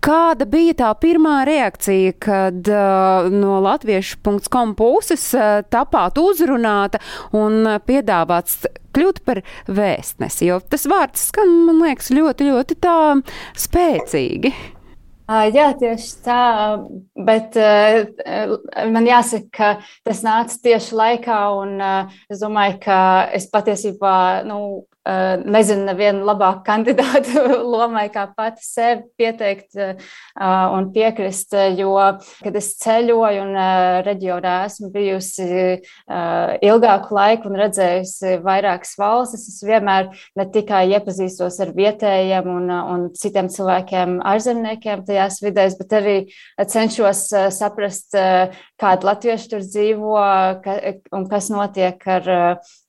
Kāda 0.07 0.47
bija 0.47 0.77
tā 0.85 0.93
pirmā 1.03 1.41
reakcija, 1.49 2.15
kad 2.23 2.71
uh, 2.71 3.27
no 3.33 3.57
latviešu.com 3.65 4.77
puses 4.79 5.27
uh, 5.35 5.65
tapāt 5.67 6.21
uzrunāta 6.23 7.03
un 7.35 7.67
piedāvāts 7.89 8.69
kļūt 8.95 9.19
par 9.27 9.43
vēstnesi? 9.67 10.47
Jo 10.53 10.61
tas 10.63 10.87
vārds 10.87 11.27
skan, 11.33 11.57
man 11.67 11.83
liekas, 11.89 12.15
ļoti, 12.15 12.53
ļoti 12.53 12.79
tā 12.87 12.99
spēcīgi. 13.67 14.55
Jā, 15.27 15.73
tieši 15.75 16.11
tā, 16.23 16.43
bet 17.27 17.57
man 18.95 19.09
jāsaka, 19.09 19.49
ka 19.51 19.71
tas 20.07 20.21
nāca 20.23 20.61
tieši 20.63 20.95
laikā, 20.95 21.39
un 21.59 21.81
es 22.31 22.39
domāju, 22.39 22.77
ka 22.85 22.99
es 23.35 23.49
patiesībā 23.51 24.45
nu, 24.47 24.87
nezinu, 25.07 25.85
nevienu 25.87 26.25
labāku 26.27 26.65
kandidātu 26.67 27.43
lomai, 27.73 28.07
kā 28.13 28.27
pati 28.37 28.65
sevi 28.65 29.05
pieteikt 29.19 29.77
un 29.79 30.89
piekrist. 30.95 31.55
Jo, 31.77 31.95
kad 32.43 32.57
es 32.59 32.73
ceļoju 32.83 33.45
un 33.45 33.59
reģionā 34.07 34.57
esmu 34.67 34.91
bijusi 34.95 35.47
ilgāku 36.67 37.17
laiku 37.17 37.51
un 37.51 37.61
redzējusi 37.61 38.37
vairākas 38.45 38.97
valstis, 38.99 39.47
es 39.53 39.63
vienmēr 39.67 40.11
ne 40.39 40.49
tikai 40.53 40.85
iepazīstos 40.97 41.61
ar 41.63 41.73
vietējiem 41.77 42.51
un, 42.51 42.71
un 42.71 43.07
citiem 43.17 43.51
cilvēkiem, 43.53 44.19
ārzemniekiem 44.27 45.07
tajās 45.07 45.41
vidēs, 45.45 45.79
bet 45.79 45.97
arī 46.01 46.17
cenšos 46.59 47.27
saprast, 47.55 48.17
kādi 48.81 49.11
latvieši 49.11 49.53
tur 49.53 49.65
dzīvo 49.65 50.17
ka, 50.65 50.77
un 51.17 51.27
kas 51.31 51.51
notiek 51.53 52.03
ar, 52.11 52.31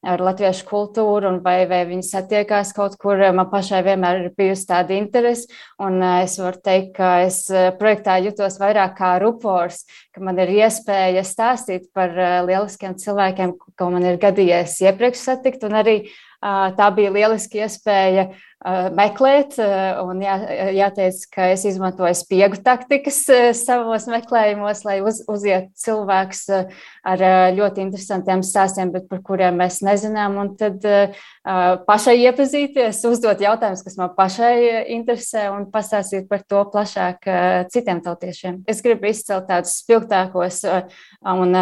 ar 0.07 0.21
latviešu 0.23 0.65
kultūru 0.67 1.29
un 1.29 1.39
vai, 1.43 1.65
vai 1.69 1.81
viņi 1.89 2.05
satiekās 2.07 2.73
kaut 2.75 2.95
kur. 3.01 3.19
Man 3.35 3.49
pašai 3.51 3.81
vienmēr 3.85 4.21
ir 4.21 4.29
bijusi 4.37 4.67
tāda 4.69 4.95
interese, 4.97 5.49
un 5.83 5.99
eh, 6.01 6.23
es 6.25 6.37
varu 6.41 6.61
teikt, 6.63 6.93
ka 6.97 7.11
es 7.25 7.41
eh, 7.51 7.69
projektā 7.79 8.17
jutos 8.23 8.59
vairāk 8.61 8.95
kā 8.99 9.15
rupors, 9.23 9.83
ka 10.15 10.23
man 10.23 10.39
ir 10.43 10.53
iespēja 10.59 11.25
stāstīt 11.27 11.89
par 11.95 12.15
eh, 12.15 12.39
lieliskiem 12.47 12.97
cilvēkiem, 13.01 13.57
ko 13.77 13.91
man 13.93 14.07
ir 14.07 14.21
gadījies 14.21 14.79
iepriekš 14.87 15.27
satikt, 15.31 15.67
un 15.67 15.81
arī 15.81 15.99
tā 16.37 16.91
bija 16.93 17.09
lieliski 17.09 17.63
iespēja 17.65 18.27
meklēt. 18.65 19.57
Un 20.01 20.21
jā, 20.23 20.35
jāteic, 20.73 21.19
ka 21.33 21.49
es 21.53 21.65
izmantoju 21.69 22.15
spiegu 22.17 22.57
taktikas 22.65 23.19
savos 23.59 24.07
meklējumos, 24.09 24.81
lai 24.87 24.97
uz, 25.05 25.21
uziet 25.29 25.69
cilvēks 25.77 26.43
ar 27.07 27.25
ļoti 27.53 27.85
interesantiem 27.85 28.41
stāstiem, 28.45 28.91
bet 28.95 29.05
par 29.11 29.21
kuriem 29.25 29.61
mēs 29.61 29.83
nezinām. 29.85 30.39
Un 30.41 30.55
tad 30.57 30.83
pašai 31.87 32.17
iepazīties, 32.25 33.03
uzdot 33.07 33.39
jautājumus, 33.45 33.85
kas 33.85 33.99
man 33.99 34.11
pašai 34.17 34.55
interesē, 34.97 35.47
un 35.53 35.69
pastāstīt 35.71 36.25
par 36.27 36.41
to 36.43 36.65
plašāk 36.73 37.29
citiem 37.71 38.01
tautiešiem. 38.03 38.63
Es 38.67 38.81
gribu 38.83 39.11
izcelt 39.11 39.47
tādus 39.47 39.77
spilgtākos, 39.83 40.63
un 41.23 41.55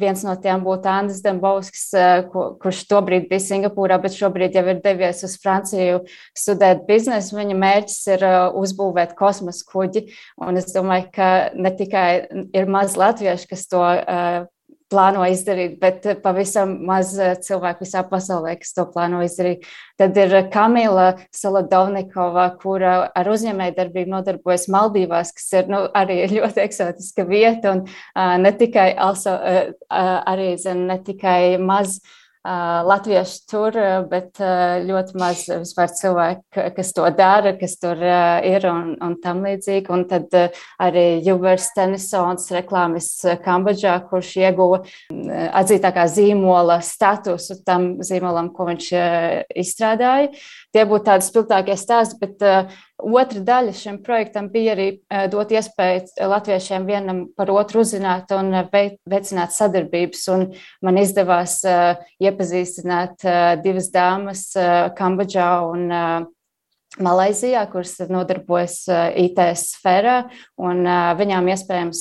viens 0.00 0.24
no 0.26 0.34
tiem 0.40 0.64
būtu 0.64 0.90
Andris 0.90 1.22
Dembovskis, 1.22 1.86
kurš 2.32 2.82
tobrīd 2.90 3.28
bija 3.30 3.44
Singapūrā, 3.44 4.00
bet 4.02 4.16
šobrīd 4.16 4.56
jau 4.56 4.66
ir 4.72 4.82
devies 4.82 5.22
uz 5.28 5.36
Franciju 5.38 6.00
studēt 6.36 6.86
biznesu. 6.88 7.36
Viņa 7.38 7.58
mērķis 7.58 8.00
ir 8.14 8.24
uh, 8.26 8.38
uzbūvēt 8.60 9.16
kosmosa 9.18 9.66
kuģi. 9.70 10.06
Un 10.46 10.60
es 10.60 10.70
domāju, 10.74 11.10
ka 11.14 11.28
ne 11.56 11.74
tikai 11.76 12.08
ir 12.56 12.70
maz 12.70 12.96
latviešu, 13.00 13.50
kas 13.50 13.66
to 13.70 13.82
uh, 13.82 14.46
plāno 14.90 15.22
izdarīt, 15.30 15.76
bet 15.82 16.06
pavisam 16.24 16.72
maz 16.86 17.12
uh, 17.18 17.36
cilvēku 17.38 17.84
visā 17.86 18.02
pasaulē, 18.10 18.56
kas 18.58 18.74
to 18.74 18.86
plāno 18.90 19.22
izdarīt. 19.26 19.66
Tad 20.00 20.16
ir 20.18 20.34
Kamila 20.52 21.12
Saladovnikova, 21.36 22.48
kura 22.62 22.94
ar 23.14 23.30
uzņēmējdarbību 23.30 24.10
nodarbojas 24.14 24.66
Maldīvās, 24.72 25.34
kas 25.36 25.50
ir 25.60 25.70
nu, 25.70 25.84
arī 25.94 26.24
ļoti 26.32 26.64
eksotiska 26.64 27.26
vieta 27.28 27.76
un 27.76 27.84
uh, 27.86 28.38
ne 28.42 28.54
tikai, 28.56 28.90
also, 28.98 29.36
uh, 29.36 29.76
uh, 29.90 30.16
arī, 30.30 30.54
zin, 30.60 30.88
ne 30.90 30.98
tikai 31.06 31.60
maz 31.62 32.00
uh, 32.00 32.16
latvieši 32.40 33.40
tur, 33.50 33.76
bet 34.08 34.40
ļoti 34.86 35.18
maz 35.20 35.42
vispār 35.50 35.90
cilvēku, 35.92 36.62
kas 36.76 36.92
to 36.96 37.04
dara, 37.12 37.52
kas 37.60 37.76
tur 37.80 38.00
ir 38.00 38.64
un, 38.70 38.94
un 39.04 39.16
tam 39.20 39.42
līdzīgi. 39.44 39.90
Un 39.92 40.06
tad 40.08 40.32
arī 40.80 41.20
Jubers 41.26 41.68
Tenisons 41.76 42.48
reklāmas 42.56 43.10
Kambodžā, 43.44 43.98
kurš 44.08 44.32
ieguva 44.40 44.80
atzītākā 45.60 46.06
zīmola 46.08 46.80
statusu 46.84 47.60
tam 47.66 47.98
zīmolam, 48.06 48.52
ko 48.56 48.70
viņš 48.70 48.90
izstrādāja. 49.60 50.32
Tie 50.70 50.84
būtu 50.86 51.08
tādi 51.08 51.26
spilgtākie 51.26 51.74
stāsti, 51.74 52.20
bet 52.22 52.44
Otra 53.00 53.40
daļa 53.44 53.72
šim 53.76 53.98
projektam 54.04 54.48
bija 54.52 54.74
arī 54.74 54.88
eh, 54.92 55.26
dot 55.32 55.52
iespēju 55.54 56.28
latviešiem 56.30 56.86
vienam 56.88 57.22
par 57.36 57.50
otru 57.52 57.84
uzzināt 57.84 58.32
un 58.36 58.52
eh, 58.54 58.90
veicināt 59.08 59.54
sadarbības. 59.56 60.26
Un 60.34 60.46
man 60.84 61.00
izdevās 61.00 61.60
eh, 61.64 62.02
iepazīstināt 62.20 63.24
divas 63.64 63.90
dāmas 63.94 64.44
Kambodžā 64.96 65.48
un 65.68 65.88
Malaisijā, 66.98 67.60
kuras 67.70 67.92
nodarbojas 68.10 68.80
IT 69.14 69.38
sfērā. 69.60 70.16
Viņām 70.58 71.50
iespējams 71.52 72.00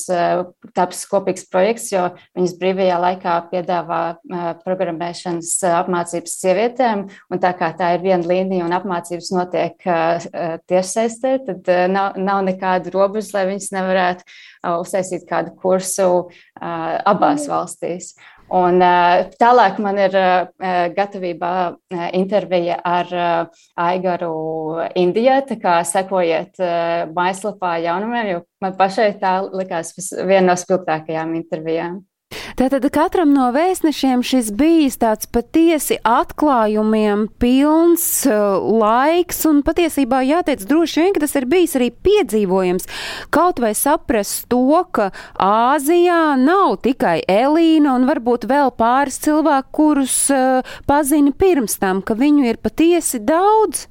taps 0.74 1.04
kopīgs 1.12 1.46
projekts, 1.52 1.92
jo 1.94 2.08
viņas 2.34 2.56
brīvajā 2.58 2.96
laikā 3.04 3.36
piedāvā 3.52 4.00
programmēšanas 4.64 5.52
apmācības 5.84 6.34
sievietēm. 6.42 7.06
Un 7.30 7.44
tā 7.44 7.54
kā 7.60 7.70
tā 7.78 7.92
ir 8.00 8.04
viena 8.08 8.26
līnija 8.32 8.66
un 8.66 8.74
apmācības 8.80 9.30
notiek 9.38 9.78
tiešsaistē, 10.72 11.36
tad 11.46 11.70
nav, 11.94 12.18
nav 12.18 12.42
nekādu 12.50 12.96
robežu, 12.98 13.36
lai 13.38 13.46
viņas 13.52 13.70
nevarētu 13.78 14.26
uztaisīt 14.74 15.30
kādu 15.30 15.54
kursu 15.62 16.10
abās 16.58 17.46
valstīs. 17.52 18.16
Un 18.50 18.82
tālāk 19.38 19.78
man 19.84 20.00
ir 20.02 20.16
gatavībā 20.96 21.54
intervija 22.18 22.80
ar 22.82 23.12
Aigaru 23.78 24.34
Indijā, 24.98 25.40
tā 25.46 25.60
kā 25.62 25.78
sekojiet 25.86 26.58
mājaslapā 27.14 27.78
jaunumiem, 27.86 28.32
jo 28.34 28.44
man 28.66 28.78
pašai 28.80 29.12
tā 29.22 29.38
likās 29.54 29.94
viena 30.18 30.48
no 30.52 30.58
spilgtākajām 30.58 31.36
intervijām. 31.38 32.00
Tātad 32.60 32.84
katram 32.92 33.30
no 33.32 33.46
vēstnešiem 33.56 34.20
šis 34.20 34.50
bijis 34.60 34.98
tāds 35.00 35.30
patiesi 35.32 35.96
atklājumiem 36.04 37.22
pilns 37.40 38.04
uh, 38.28 38.58
laiks, 38.60 39.46
un 39.48 39.62
patiesībā 39.64 40.20
jāteic 40.28 40.66
droši 40.68 41.06
vien, 41.06 41.16
ka 41.16 41.22
tas 41.24 41.38
ir 41.40 41.48
bijis 41.48 41.78
arī 41.80 41.88
piedzīvojams. 42.04 42.90
Kaut 43.32 43.64
vai 43.64 43.72
saprast 43.80 44.50
to, 44.52 44.60
ka 44.92 45.08
Āzijā 45.40 46.36
nav 46.44 46.82
tikai 46.84 47.22
Elīna 47.32 47.96
un 47.96 48.10
varbūt 48.12 48.50
vēl 48.52 48.76
pāris 48.76 49.22
cilvēku, 49.24 49.72
kurus 49.80 50.20
uh, 50.36 50.60
pazina 50.84 51.32
pirms 51.32 51.80
tam, 51.80 52.04
ka 52.04 52.20
viņu 52.20 52.44
ir 52.52 52.60
patiesi 52.60 53.24
daudz. 53.24 53.88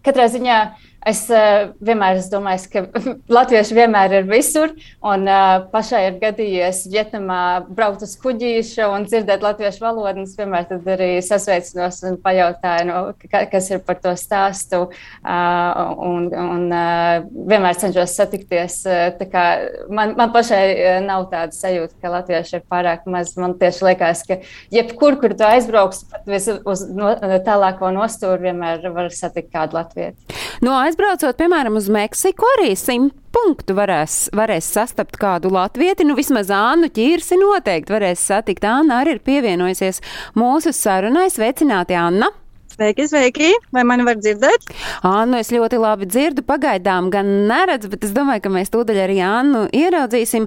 Katrā 0.00 0.32
ziņā 0.32 0.62
Es 1.08 1.22
uh, 1.32 1.70
vienmēr 1.84 2.18
esmu 2.18 2.34
domājis, 2.34 2.66
ka 2.72 2.82
latvieši 3.38 3.76
vienmēr 3.78 4.18
ir 4.18 4.26
visur. 4.28 4.74
Un 5.06 5.24
uh, 5.28 5.64
pašai 5.72 6.02
ir 6.08 6.18
gadījies 6.20 6.82
Vietnamā 6.92 7.40
braukt 7.64 8.04
uz 8.04 8.12
kuģīša 8.20 8.88
un 8.92 9.06
dzirdēt 9.08 9.44
latviešu 9.44 9.84
valodu. 9.84 10.26
Es 10.26 10.36
vienmēr 10.38 10.68
arī 10.94 11.10
sasveicinos 11.24 12.02
un 12.08 12.18
pajautāju, 12.24 12.88
no, 12.90 12.98
ka, 13.24 13.46
kas 13.52 13.70
ir 13.72 13.80
par 13.86 14.00
to 14.02 14.12
stāstu. 14.20 14.82
Uh, 15.22 15.94
un 16.04 16.28
un 16.38 16.66
uh, 16.68 17.24
vienmēr 17.48 17.78
cenšos 17.80 18.16
satikties. 18.18 18.80
Uh, 18.88 19.88
man, 19.88 20.14
man 20.18 20.34
pašai 20.34 21.00
nav 21.06 21.28
tāda 21.32 21.56
sajūta, 21.56 21.96
ka 22.02 22.12
latvieši 22.18 22.58
ir 22.60 22.66
pārāk 22.68 23.08
maz. 23.08 23.32
Man 23.40 23.56
tieši 23.60 23.88
liekas, 23.90 24.26
ka 24.28 24.40
jebkur, 24.74 25.16
kur 25.22 25.36
tu 25.38 25.46
aizbrauks, 25.48 26.04
pat 26.12 26.28
uz 26.28 26.84
no, 26.92 27.14
tālāko 27.46 27.94
nostūri, 27.96 28.50
vienmēr 28.50 28.90
var 28.92 29.12
satikt 29.14 29.54
kādu 29.54 29.80
latviešu. 29.80 30.47
No 30.64 30.74
aizbraucot, 30.80 31.36
piemēram, 31.38 31.76
uz 31.78 31.86
Meksiku, 31.92 32.46
arī 32.56 32.72
simt 32.78 33.14
punktu 33.34 33.76
varēs, 33.78 34.24
varēs 34.34 34.66
sastapt 34.74 35.18
kādu 35.20 35.52
latvieti. 35.54 36.06
Nu, 36.08 36.16
vismaz 36.18 36.50
Annu 36.54 36.90
ķirsi 36.90 37.38
noteikti 37.38 37.94
varēs 37.94 38.24
satikt. 38.30 38.66
Anna 38.66 39.02
arī 39.04 39.16
ir 39.16 39.22
pievienojusies 39.28 40.02
mūsu 40.38 40.74
sarunai. 40.74 41.28
Sveicināti, 41.30 41.94
Anna! 41.98 42.32
Sveiki, 42.78 43.08
sveiki! 43.10 43.46
Vai 43.74 43.82
mani 43.82 44.04
var 44.06 44.20
dzirdēt? 44.22 44.68
Annu 45.02 45.40
es 45.40 45.48
ļoti 45.50 45.80
labi 45.82 46.06
dzirdu, 46.06 46.44
pagaidām 46.46 47.08
gan 47.10 47.26
neredzu, 47.50 47.88
bet 47.90 48.04
es 48.06 48.12
domāju, 48.14 48.44
ka 48.44 48.52
mēs 48.54 48.70
tūdaļ 48.70 49.00
arī 49.02 49.16
Annu 49.26 49.64
ieraudzīsim. 49.74 50.46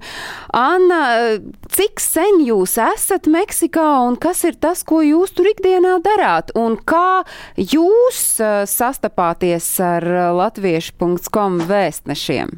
Anna, 0.55 0.99
cik 1.75 1.99
sen 1.99 2.39
jūs 2.47 2.77
esat 2.79 3.27
Meksikā 3.27 3.83
un 4.05 4.15
kas 4.15 4.45
ir 4.47 4.55
tas, 4.63 4.85
ko 4.87 5.01
jūs 5.03 5.35
tur 5.35 5.51
ikdienā 5.51 5.97
darāt? 6.05 6.55
Un 6.55 6.79
kā 6.79 7.25
jūs 7.59 8.23
sastapāties 8.77 9.67
ar 9.83 10.07
latviešu.com 10.39 11.59
vēstnešiem? 11.67 12.55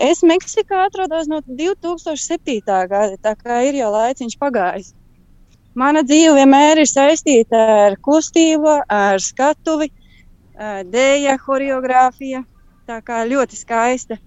Es 0.00 0.24
Meksikā 0.24 0.86
atrodos 0.88 1.28
no 1.28 1.44
2007. 1.44 2.64
gada, 2.64 3.20
tā 3.20 3.36
kā 3.36 3.60
ir 3.68 3.82
jau 3.84 3.92
laiciņš 3.92 4.40
pagājis. 4.40 4.94
Mana 5.78 6.02
dzīve 6.04 6.34
vienmēr 6.36 6.82
ir 6.82 6.88
saistīta 6.88 7.60
ar 7.86 7.96
kustību, 8.04 8.74
ar 8.92 9.22
skatuvi, 9.22 9.88
dēļa, 10.92 11.38
choreogrāfija. 11.46 12.42
Tā 12.88 12.98
kā 13.06 13.22
ļoti 13.30 13.56
skaista 13.56 14.18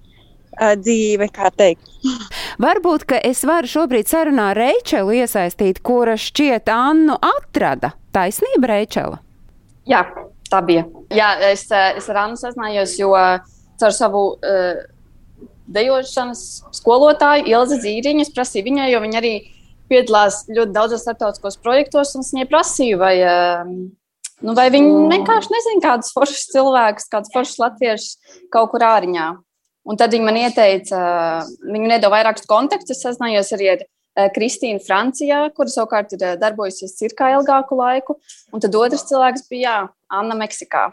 dzīve, 0.55 1.27
kā 1.35 1.51
teikt. 1.51 1.83
Varbūt, 2.61 3.03
ka 3.09 3.19
es 3.19 3.43
varu 3.45 3.67
šobrīd 3.67 4.09
sarunā 4.09 4.53
Reičelu 4.55 5.17
iesaistīt, 5.19 5.81
kura 5.85 6.15
šķiet 6.17 6.71
Annu 6.71 7.17
atrada. 7.19 7.91
Taisnība, 8.15 8.71
Reičela? 8.71 9.19
Jā, 9.85 10.05
tā 10.49 10.61
bija. 10.65 10.85
Jā, 11.13 11.33
es, 11.51 11.67
es 11.69 12.09
ar 12.09 12.21
Annu 12.23 12.39
sazinājos, 12.39 12.95
jo 12.97 13.11
caur 13.81 13.93
savu 13.93 14.23
uh, 14.39 14.79
dejošanas 15.75 16.45
skolotāju 16.79 17.49
Ilzi 17.51 17.81
Zīriņu 17.83 18.23
es 18.23 18.31
prasīju 18.33 18.69
viņai, 18.69 18.89
jo 18.93 19.01
viņa 19.03 19.19
arī 19.19 19.33
piedalās 19.91 20.43
ļoti 20.49 20.75
daudzos 20.75 21.05
starptautiskos 21.05 21.59
projektos, 21.63 22.15
un 22.15 22.25
es 22.25 22.33
viņai 22.33 22.47
prasīju, 22.51 22.99
vai, 23.01 23.15
ehm, 23.21 23.73
nu, 24.45 24.55
vai 24.57 24.67
viņi 24.73 25.09
vienkārši 25.13 25.53
nezina, 25.53 25.83
kādus 25.83 26.13
foršus 26.15 26.47
cilvēkus, 26.53 27.09
kādus 27.11 27.33
foršus 27.33 27.61
latviešus 27.63 28.39
kaut 28.53 28.71
kur 28.73 28.85
āriņā. 28.85 29.33
Un 29.85 29.99
tad 30.01 30.15
viņi 30.15 30.25
man 30.25 30.39
ieteica, 30.41 30.99
viņi 31.61 31.91
nedod 31.91 32.09
vairākus 32.13 32.47
kontaktus. 32.49 32.97
Es 32.97 33.03
sazinājos 33.05 33.51
arī 33.53 33.67
ar 33.75 33.83
eh, 33.85 34.29
Kristīnu 34.33 34.81
Francijā, 34.81 35.43
kur 35.53 35.69
savukārt 35.69 36.15
ir 36.17 36.25
eh, 36.25 36.37
darbojusies 36.41 36.97
cirkā 36.97 37.35
ilgāku 37.35 37.77
laiku. 37.77 38.17
Un 38.49 38.63
tad 38.63 38.73
otrs 38.79 39.05
cilvēks 39.11 39.45
bija 39.51 39.67
jā, 39.67 39.75
Anna 40.09 40.37
Meksikā. 40.39 40.87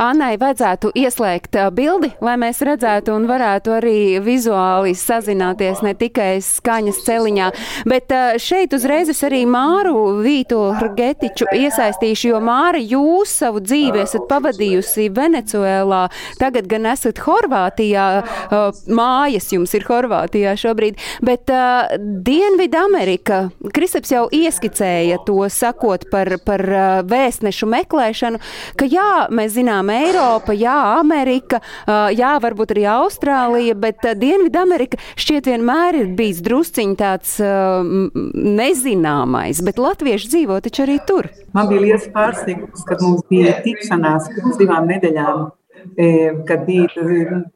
Annai 0.00 0.34
vajadzētu 0.40 0.92
ieslēgt 0.98 1.56
bildi, 1.76 2.12
lai 2.24 2.36
mēs 2.40 2.62
redzētu 2.66 3.14
un 3.14 3.26
varētu 3.30 3.74
arī 3.78 4.00
vizuāli 4.24 4.94
sazināties 4.98 5.82
ne 5.84 5.94
tikai 5.98 6.32
skaņas 6.44 7.02
celiņā. 7.06 7.50
Bet 7.90 8.12
šeit 8.42 8.74
uzreiz 8.76 9.10
es 9.12 9.22
arī 9.26 9.42
Māru 9.48 10.22
Vītu 10.24 10.60
Getiču 10.96 11.48
iesaistīšu, 11.54 12.32
jo 12.32 12.40
Māra, 12.44 12.80
jūs 12.80 13.32
savu 13.42 13.62
dzīvi 13.64 14.02
esat 14.04 14.26
pavadījusi 14.30 15.08
Venecuēlā, 15.16 16.02
tagad 16.40 16.68
gan 16.70 16.88
esat 16.92 17.20
Horvātijā, 17.24 18.06
mājas 18.90 19.50
jums 19.54 19.74
ir 19.76 19.86
Horvātijā 19.88 20.56
šobrīd, 20.60 21.00
bet 21.26 21.50
Dienvidu 22.26 22.80
Amerika, 22.80 23.42
Kristaps 23.74 24.12
jau 24.14 24.26
ieskicēja 24.34 25.20
to 25.26 25.38
sakot 25.52 26.06
par, 26.12 26.32
par 26.46 26.64
vēstnešu 27.10 27.68
meklēšanu, 27.70 28.40
ka 28.80 28.88
jā, 28.90 29.10
mēs 29.34 29.49
zinām, 29.50 29.70
zinām, 29.70 29.90
Eiropa, 29.90 30.52
jā, 30.56 30.98
Amerika, 30.98 31.60
jā, 32.14 32.38
varbūt 32.42 32.74
arī 32.74 32.86
Austrālija, 32.90 33.74
bet 33.78 34.02
Dienvidamerika 34.18 34.98
šķiet 35.16 35.46
vienmēr 35.50 35.94
ir 36.02 36.10
bijis 36.16 36.40
drusciņ 36.42 36.96
tāds 36.98 37.38
nezināmais, 37.40 39.62
bet 39.62 39.78
latvieši 39.78 40.28
dzīvo 40.34 40.60
taču 40.64 40.82
arī 40.86 40.98
tur. 41.06 41.30
Man 41.54 41.68
bija 41.70 41.80
liels 41.86 42.10
pārsteigums, 42.14 42.84
kad 42.88 43.00
mums 43.02 43.22
bija 43.30 43.60
tikšanās 43.64 44.30
pirms 44.34 44.56
divām 44.60 44.86
nedēļām 44.90 45.50
kad 46.46 46.66
bija 46.66 46.86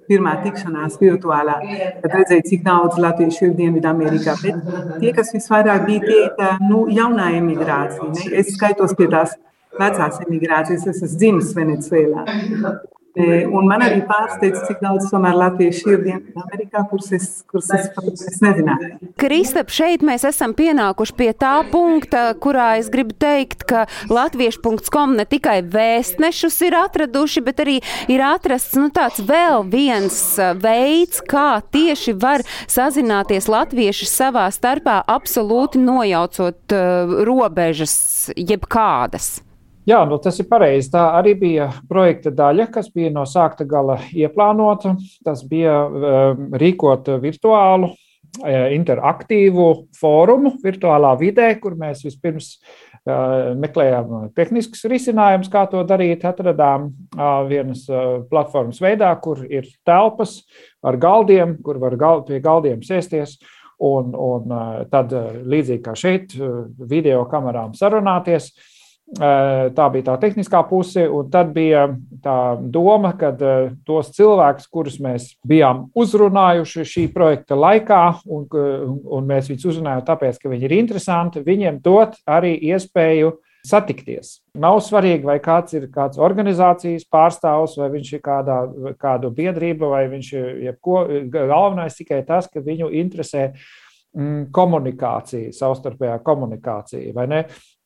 pirmā 0.08 0.32
tikšanās 0.40 0.96
virtuālā, 0.96 1.58
tad 2.00 2.08
redzēju, 2.08 2.46
cik 2.48 2.62
daudz 2.64 2.96
latviešu 2.96 3.50
ir 3.50 3.52
Dienvidamerikā. 3.58 4.32
Bet 4.40 4.54
tie, 5.02 5.12
kas 5.12 5.28
visvairāk 5.34 5.84
bija 5.84 6.00
tie, 6.06 6.22
tā, 6.38 6.54
nu, 6.64 6.86
jaunā 6.88 7.34
emigrācija, 7.36 8.08
ne? 8.14 8.24
es 8.40 8.48
skaitos 8.56 8.96
pie 8.96 9.12
tās 9.12 9.36
vecās 9.78 10.20
emigrācijas. 10.26 10.88
Es 10.90 11.02
esmu 11.02 11.20
dzimis 11.20 11.54
Venecijā. 11.56 12.26
E, 13.14 13.44
un 13.46 13.68
man 13.70 13.78
arī 13.84 14.00
pārsteidz, 14.08 14.64
cik 14.66 14.80
daudz 14.82 15.06
tomēr 15.12 15.36
latviešu 15.38 15.92
ir 15.92 16.00
Dienvidamerikā, 16.02 16.80
kuras 16.90 17.12
es, 17.14 17.28
kuras 17.46 17.68
es 17.76 17.86
pat 17.94 18.08
es 18.10 18.40
nezināju. 18.42 18.88
Kristap, 19.22 19.70
šeit 19.70 20.02
mēs 20.02 20.24
esam 20.26 20.50
pienākuši 20.58 21.14
pie 21.20 21.28
tā 21.38 21.52
punkta, 21.70 22.24
kurā 22.42 22.72
es 22.80 22.90
gribu 22.90 23.14
teikt, 23.14 23.62
ka 23.70 23.84
latviešu.com 24.10 25.14
ne 25.14 25.28
tikai 25.30 25.60
vēstnešus 25.62 26.58
ir 26.66 26.78
atraduši, 26.80 27.44
bet 27.46 27.62
arī 27.62 27.78
ir 28.10 28.26
atrasts 28.26 28.74
nu, 28.82 28.90
tāds 28.90 29.22
vēl 29.22 29.62
viens 29.70 30.18
veids, 30.58 31.22
kā 31.22 31.62
tieši 31.70 32.18
var 32.18 32.42
sazināties 32.66 33.46
latvieši 33.46 34.10
savā 34.10 34.48
starpā, 34.50 35.04
absolūti 35.06 35.78
nojaucot 35.86 36.74
uh, 36.74 37.18
robežas 37.30 37.94
jebkādas. 38.34 39.36
Jā, 39.84 39.98
nu 40.08 40.16
tas 40.16 40.38
ir 40.40 40.46
pareizi. 40.48 40.88
Tā 40.94 41.02
arī 41.18 41.34
bija 41.36 41.66
projekta 41.88 42.30
daļa, 42.32 42.70
kas 42.72 42.86
bija 42.92 43.10
no 43.12 43.26
sākta 43.28 43.66
gala 43.68 43.98
ieplānota. 44.16 44.94
Tas 45.26 45.42
bija 45.44 45.74
um, 45.84 46.46
rīkot 46.56 47.10
virtuālu, 47.20 47.90
uh, 47.92 48.64
interaktīvu 48.72 49.68
fórumu 50.00 50.54
virtuālā 50.64 51.12
vidē, 51.20 51.50
kur 51.60 51.76
mēs 51.76 52.00
vispirms 52.06 52.54
uh, 52.56 53.52
meklējām 53.60 54.32
tehniskus 54.32 54.86
risinājumus, 54.88 55.52
kā 55.52 55.66
to 55.68 55.84
darīt. 55.84 56.24
Atradām 56.32 56.88
uh, 56.88 57.44
vienas 57.52 57.84
platformas 58.32 58.80
veidā, 58.80 59.12
kur 59.20 59.44
ir 59.44 59.68
telpas 59.84 60.38
ar 60.80 60.96
galdiem, 60.96 61.58
kur 61.60 61.76
var 61.84 62.00
gal, 62.00 62.24
pie 62.24 62.40
galdiem 62.40 62.80
sēsties. 62.80 63.36
Un, 63.84 64.14
un 64.16 64.52
tad, 64.88 65.10
līdzīgi 65.44 65.82
kā 65.82 65.92
šeit, 65.98 66.32
video 66.88 67.26
kamerām 67.28 67.74
sarunāties. 67.76 68.52
Tā 69.14 69.86
bija 69.92 70.06
tā 70.06 70.14
tehniskā 70.22 70.62
puse, 70.64 71.04
un 71.12 71.28
tad 71.30 71.50
bija 71.54 71.84
tā 72.24 72.56
doma, 72.72 73.12
ka 73.18 73.34
tos 73.84 74.08
cilvēkus, 74.16 74.66
kurus 74.72 74.96
mēs 75.04 75.26
bijām 75.46 75.84
uzrunājuši 75.94 76.86
šī 76.88 77.04
projekta 77.12 77.58
laikā, 77.58 78.00
un, 78.24 78.46
un 79.04 79.28
mēs 79.28 79.52
viņus 79.52 79.68
uzrunājām 79.70 80.06
tāpēc, 80.08 80.40
ka 80.40 80.50
viņi 80.50 80.66
ir 80.66 80.76
interesanti, 80.78 81.44
viņiem 81.44 81.82
dot 81.84 82.16
arī 82.24 82.56
iespēju 82.72 83.36
satikties. 83.64 84.38
Nav 84.60 84.80
svarīgi, 84.84 85.24
vai 85.28 85.38
kāds 85.42 85.76
ir 85.76 85.86
kāds 85.92 86.20
organizācijas 86.20 87.06
pārstāvs, 87.12 87.78
vai 87.80 87.92
viņš 87.94 88.10
ir 88.16 88.24
kādā, 88.24 88.58
kādu 89.00 89.32
biedrību, 89.36 89.88
vai 89.92 90.04
viņš 90.12 90.32
ir 90.36 90.50
jebko. 90.70 90.98
Galvenais 91.32 91.96
tikai 92.00 92.22
tas, 92.28 92.48
ka 92.48 92.64
viņu 92.64 92.90
interesē 93.04 93.50
komunikācija, 94.54 95.52
savstarpējā 95.56 96.18
komunikācija? 96.24 97.14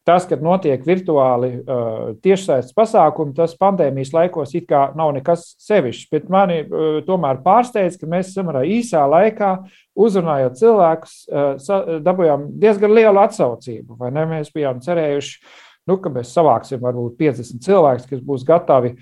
Tas, 0.09 0.25
kad 0.25 0.41
notiek 0.41 0.87
virtuāli 0.89 1.51
uh, 1.59 2.15
tiešsaistes 2.25 2.73
pasākumi, 2.77 3.35
tas 3.37 3.53
pandēmijas 3.61 4.15
laikos 4.17 4.55
it 4.57 4.65
kā 4.71 4.87
nav 4.97 5.13
nekas 5.19 5.51
sevišķs, 5.67 6.09
bet 6.15 6.33
mani 6.33 6.63
uh, 6.65 6.99
tomēr 7.05 7.43
pārsteidz, 7.45 8.01
ka 8.01 8.09
mēs 8.09 8.33
samērā 8.33 8.65
īsā 8.79 9.05
laikā 9.05 9.53
uzrunājot 10.01 10.57
cilvēkus, 10.63 11.23
uh, 11.29 11.95
dabūjām 12.05 12.49
diezgan 12.63 12.97
lielu 12.97 13.21
atsaucību? 13.27 14.01
Mēs 14.09 14.55
bijām 14.55 14.81
cerējuši, 14.85 15.41
uh, 15.43 15.65
nu, 15.89 15.97
ka 16.03 16.13
mēs 16.13 16.35
savāksim 16.37 16.83
varbūt 16.83 17.17
50 17.21 17.65
cilvēkus, 17.65 18.09
kas 18.11 18.25
būs 18.25 18.45
gatavi 18.49 18.95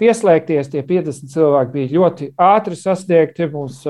pieslēgties. 0.00 0.70
Tie 0.72 0.82
50 0.86 1.32
cilvēki 1.34 1.74
bija 1.74 1.94
ļoti 1.98 2.30
ātri 2.40 2.78
sasniegti. 2.78 3.50
Mums 3.52 3.82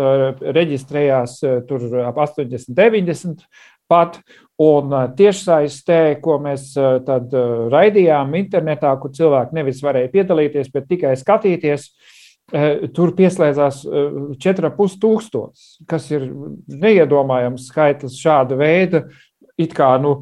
reģistrējās 0.58 1.38
tur 1.68 1.86
ap 2.02 2.18
80, 2.26 2.74
90 2.76 3.46
pat. 3.90 4.20
Un 4.60 4.92
tiešsaistē, 5.16 6.18
ko 6.20 6.36
mēs 6.44 6.74
tad 7.06 7.32
raidījām 7.72 8.34
internetā, 8.36 8.90
kur 9.00 9.14
cilvēki 9.16 9.56
nevis 9.56 9.80
varēja 9.80 10.10
piedalīties, 10.12 10.68
bet 10.74 10.88
tikai 10.90 11.14
skatīties, 11.16 11.86
tur 12.92 13.14
pieslēdzās 13.16 13.80
4,5 13.86 14.98
tūkstoši, 15.00 15.86
kas 15.88 16.10
ir 16.12 16.28
neiedomājams 16.68 17.70
skaitlis 17.70 18.20
šāda 18.20 18.60
veida, 18.60 19.06
it 19.56 19.72
kā 19.76 19.94
nu, 20.02 20.14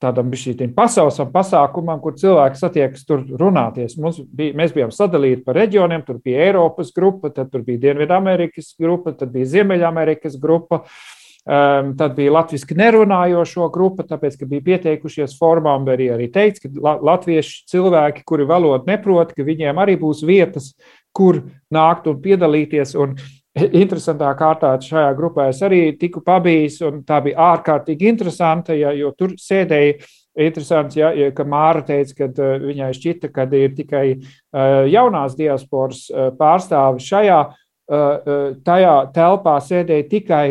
tādam 0.00 0.30
šīm 0.30 0.70
pasaules 0.76 1.18
pasākumam, 1.34 1.98
kur 2.00 2.14
cilvēki 2.20 2.62
satiekas 2.62 3.02
tur 3.08 3.24
runāties. 3.42 3.98
Mums 4.00 4.22
bija, 4.22 4.54
mēs 4.56 4.72
bijām 4.76 4.94
sadalīti 4.94 5.42
pa 5.44 5.58
reģioniem, 5.58 6.06
tur 6.06 6.22
bija 6.22 6.46
Eiropas 6.46 6.94
grupa, 6.94 7.32
tad 7.34 7.50
tur 7.50 7.66
bija 7.66 7.88
Dienvidamerikas 7.88 8.76
grupa, 8.78 9.12
tad 9.18 9.34
bija 9.34 9.50
Ziemeļamerikas 9.56 10.38
grupa. 10.40 10.84
Um, 10.84 11.19
tad 11.50 12.14
bija 12.14 12.36
latviešu 12.36 12.76
nerunājošo 12.78 13.66
grupa, 13.74 14.04
tāpēc, 14.06 14.36
ka 14.38 14.46
bija 14.50 14.66
pieteikušies 14.68 15.34
formām, 15.40 15.88
arī, 15.90 16.06
arī 16.14 16.28
teikts, 16.30 16.62
ka 16.62 16.70
la, 16.78 16.94
latviešu 17.10 17.64
cilvēki, 17.72 18.22
kuri 18.28 18.46
valodu 18.46 18.86
neprot, 18.86 19.34
ka 19.34 19.46
viņiem 19.46 19.82
arī 19.82 19.96
būs 19.98 20.22
vietas, 20.26 20.72
kur 21.16 21.42
nākt 21.74 22.06
un 22.06 22.20
piedalīties. 22.22 22.94
Un, 23.02 23.16
uh, 23.18 23.36
Interesantā 23.58 24.28
kārtā 24.38 24.76
šajā 24.78 25.10
grupā 25.18 25.48
es 25.50 25.58
arī 25.66 25.80
tiku 25.98 26.20
pabijis, 26.22 26.76
un 26.86 27.00
tā 27.02 27.18
bija 27.24 27.48
ārkārtīgi 27.50 28.06
interesanta, 28.06 28.76
ja, 28.78 28.92
jo 28.94 29.10
tur 29.18 29.34
sēdēja 29.42 29.96
interesants, 30.38 30.94
ja, 30.94 31.10
ka 31.34 31.42
Māra 31.42 31.82
teica, 31.86 32.14
ka 32.20 32.28
uh, 32.30 32.52
viņai 32.62 32.92
šķita, 32.94 33.32
ka 33.34 33.48
ir 33.58 33.74
tikai 33.74 34.04
uh, 34.14 34.86
jaunās 34.86 35.34
diasporas 35.38 36.06
uh, 36.10 36.30
pārstāvi 36.38 37.02
šajā 37.06 37.42
tajā 37.90 38.90
telpā 39.10 39.56
sēdēja 39.66 40.04
tikai, 40.06 40.44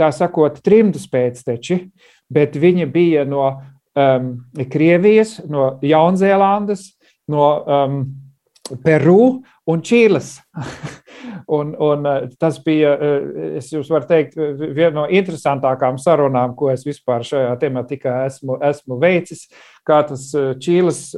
tā 0.00 0.10
sakot, 0.16 0.62
trimdas 0.64 1.06
pēcteči, 1.10 1.82
bet 2.32 2.56
viņi 2.60 2.88
bija 2.90 3.26
no 3.28 3.44
um, 3.50 4.32
Krievijas, 4.72 5.38
no 5.50 5.74
Jaunzēlandes, 5.84 6.88
no 7.30 7.46
um, 7.60 8.02
Peru 8.84 9.40
un 9.70 9.82
Čīles. 9.82 10.36
un, 11.58 11.72
un 11.78 12.06
eh, 12.06 12.28
tas 12.40 12.60
bija, 12.64 12.92
eh, 12.94 13.56
es 13.58 13.70
jums 13.72 13.90
varu 13.90 14.06
teikt, 14.08 14.36
viena 14.60 14.92
no 15.00 15.06
interesantākām 15.10 15.98
sarunām, 16.00 16.54
ko 16.58 16.70
es 16.72 16.84
vispār 16.86 17.26
šajā 17.26 17.52
tematikā 17.60 18.24
esmu, 18.28 18.60
esmu 18.70 18.98
veicis. 19.02 19.48
Kā 19.86 20.02
tas 20.06 20.28
Čīles 20.62 21.08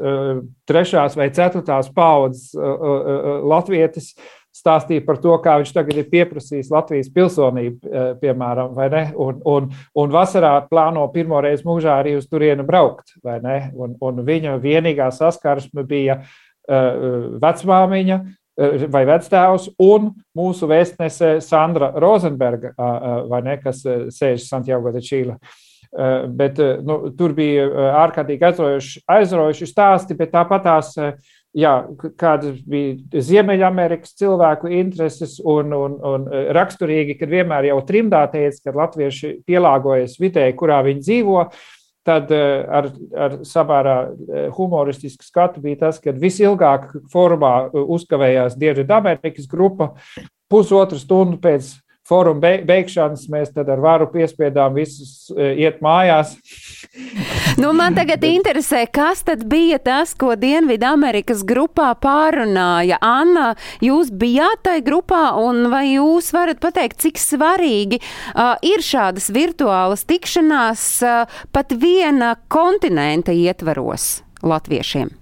trešās 0.70 1.16
vai 1.18 1.26
ceturtās 1.34 1.90
paudzes 1.92 2.52
latvietis 2.54 4.12
stāstīja 4.52 5.04
par 5.06 5.18
to, 5.22 5.32
kā 5.44 5.56
viņš 5.60 5.72
tagad 5.72 5.98
ir 6.02 6.10
pieprasījis 6.12 6.70
Latvijas 6.72 7.08
pilsonību, 7.14 7.92
piemēram, 8.20 8.76
un, 9.16 9.40
un, 9.48 9.70
un 9.98 10.12
vasarā 10.12 10.52
plāno 10.68 11.06
pirmo 11.14 11.40
reizi 11.40 11.64
mūžā 11.66 11.96
arī 12.02 12.18
uz 12.18 12.28
turieni 12.28 12.66
braukt. 12.68 13.16
Un, 13.24 13.96
un 13.96 14.22
viņa 14.26 14.58
vienīgā 14.60 15.08
saskarsme 15.16 15.86
bija 15.88 16.20
vecmāmiņa, 16.68 18.20
Eh, 18.52 18.82
vai 18.92 19.06
vectēvs, 19.08 19.70
un 19.80 20.10
mūsu 20.36 20.66
vēstnese 20.68 21.38
Sandra 21.40 21.88
Rozenberga, 21.96 22.74
ne, 23.40 23.54
kas 23.62 23.80
eh, 23.88 24.02
sēž 24.12 24.44
Santiago 24.44 24.92
de 24.92 25.00
Čīla. 25.00 25.38
Eh, 25.38 26.26
bet, 26.28 26.60
nu, 26.84 26.98
tur 27.16 27.32
bija 27.36 27.64
ārkārtīgi 28.02 28.44
aizraujoši, 28.50 29.02
aizraujoši 29.08 29.70
stāsti, 29.70 30.16
bet 30.18 30.34
tāpat 30.36 30.66
tās, 30.68 30.92
jā, 31.56 31.74
kādas 32.20 32.60
bija 32.68 33.22
Ziemeļamerikas 33.24 34.16
cilvēku 34.18 34.70
intereses 34.72 35.38
un, 35.44 35.72
un, 35.76 35.98
un 36.00 36.26
raksturīgi, 36.56 37.18
kad 37.20 37.32
vienmēr 37.32 37.70
jau 37.70 37.78
trimdā 37.88 38.24
teica, 38.32 38.68
ka 38.68 38.76
latvieši 38.82 39.36
pielāgojas 39.48 40.18
vidē, 40.22 40.48
kurā 40.56 40.82
viņi 40.86 41.06
dzīvo. 41.06 41.46
Tad 42.02 42.32
eh, 42.34 42.64
ar, 42.66 42.88
ar 43.14 43.34
samērā 43.46 43.96
eh, 44.02 44.46
humoristisku 44.56 45.22
skatu 45.22 45.62
bija 45.62 45.84
tas, 45.84 46.00
ka 46.02 46.14
visilgāk 46.16 46.88
formā 47.12 47.70
uzkavējās 47.70 48.58
Dienvidamerikas 48.58 49.46
grupa. 49.50 49.92
Pusotru 50.50 50.98
stundu 50.98 51.38
pēc 51.40 51.70
fóruma 52.08 52.56
beigšanas 52.66 53.28
mēs 53.32 53.52
tad 53.54 53.70
ar 53.72 53.82
varu 53.82 54.08
piespiedām 54.12 54.74
visus 54.78 55.30
iet 55.36 55.82
mājās. 55.84 56.36
Nu, 57.60 57.68
man 57.76 57.92
tagad 57.92 58.24
interesē, 58.24 58.86
kas 58.88 59.20
tad 59.28 59.44
bija 59.48 59.76
tas, 59.82 60.14
ko 60.16 60.32
Dienvidamerikas 60.40 61.42
grupā 61.44 61.90
pārunāja. 62.00 62.96
Anna, 63.04 63.52
jūs 63.84 64.08
bijāt 64.08 64.64
tajā 64.64 64.84
grupā, 64.86 65.22
un 65.36 65.68
vai 65.72 65.84
jūs 65.92 66.32
varat 66.32 66.62
pateikt, 66.64 67.02
cik 67.04 67.20
svarīgi 67.20 68.00
uh, 68.00 68.56
ir 68.64 68.84
šādas 68.84 69.28
virtuālas 69.34 70.06
tikšanās 70.08 70.86
uh, 71.04 71.40
pat 71.52 71.76
viena 71.76 72.34
kontinenta 72.52 73.36
ietvaros 73.36 74.22
latviešiem? 74.40 75.21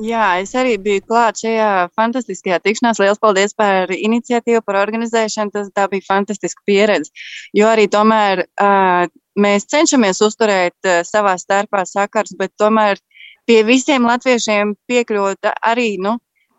Jā, 0.00 0.38
es 0.40 0.54
arī 0.56 0.78
biju 0.80 1.02
klāt 1.04 1.42
šajā 1.42 1.90
fantastiskajā 1.98 2.56
tikšanās. 2.64 3.00
Lielas 3.02 3.18
paldies 3.20 3.52
par 3.52 3.90
iniciatīvu, 3.92 4.62
par 4.64 4.78
organizēšanu. 4.80 5.52
Tas, 5.52 5.66
tā 5.76 5.84
bija 5.92 6.06
fantastiska 6.06 6.62
pieredze. 6.64 7.10
Jo 7.56 7.68
arī 7.68 7.84
tomēr 7.92 8.46
uh, 8.46 9.10
mēs 9.36 9.66
cenšamies 9.68 10.22
uzturēt 10.24 10.88
uh, 10.88 11.02
savā 11.04 11.34
starpā 11.40 11.82
sakars, 11.84 12.32
bet 12.38 12.54
tomēr 12.56 12.96
pie 13.44 13.58
visiem 13.68 14.06
latviešiem 14.08 14.72
piekļūt 14.88 15.50
arī, 15.68 15.90
nu, 16.00 16.14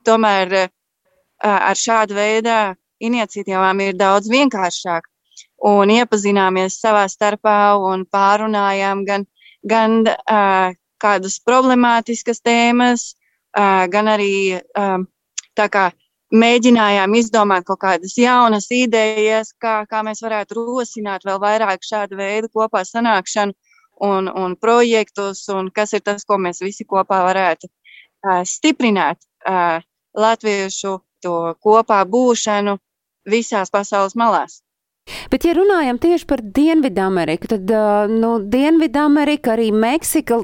tomēr 0.06 0.54
uh, 0.60 0.70
ar 1.42 1.80
šādu 1.80 2.20
veidu 2.20 2.58
iniciatīvām 3.02 3.82
ir 3.88 3.98
daudz 3.98 4.30
vienkāršāk. 4.30 5.08
Un 5.66 5.90
iepazināmies 5.94 6.78
savā 6.82 7.08
starpā 7.10 7.74
un 7.90 8.06
pārunājām 8.06 9.02
gan, 9.10 9.26
gan 9.66 9.98
uh, 10.06 10.78
kādas 11.02 11.40
problemātiskas 11.42 12.46
tēmas, 12.46 13.16
gan 13.54 14.08
arī 14.08 14.62
tā 15.58 15.66
kā 15.72 15.90
mēģinājām 16.32 17.16
izdomāt 17.20 17.66
kaut 17.68 17.82
kādas 17.82 18.16
jaunas 18.18 18.70
idejas, 18.72 19.52
kā, 19.60 19.82
kā 19.90 20.02
mēs 20.08 20.24
varētu 20.24 20.56
rosināt 20.62 21.26
vēl 21.28 21.40
vairāk 21.44 21.84
šādu 21.84 22.18
veidu 22.20 22.50
kopā 22.54 22.86
sanākšanu 22.88 23.54
un, 24.08 24.30
un 24.32 24.56
projektus, 24.56 25.44
un 25.52 25.70
kas 25.76 25.94
ir 25.94 26.04
tas, 26.06 26.26
ko 26.26 26.40
mēs 26.42 26.64
visi 26.64 26.88
kopā 26.88 27.22
varētu 27.28 27.68
uh, 27.68 28.42
stiprināt 28.48 29.20
uh, 29.46 29.84
latviešu 30.18 30.98
to 31.22 31.36
kopā 31.62 32.02
būšanu 32.08 32.78
visās 33.30 33.70
pasaules 33.70 34.16
malās. 34.18 34.62
Bet, 35.32 35.46
ja 35.48 35.56
runājam 35.58 35.98
tieši 36.02 36.28
par 36.30 36.44
Dienvidameriku, 36.44 37.50
tad 37.54 37.72
nu, 38.12 38.36
Dienvidamerika, 38.54 39.56
arī 39.56 39.72
Meksika, 39.74 40.38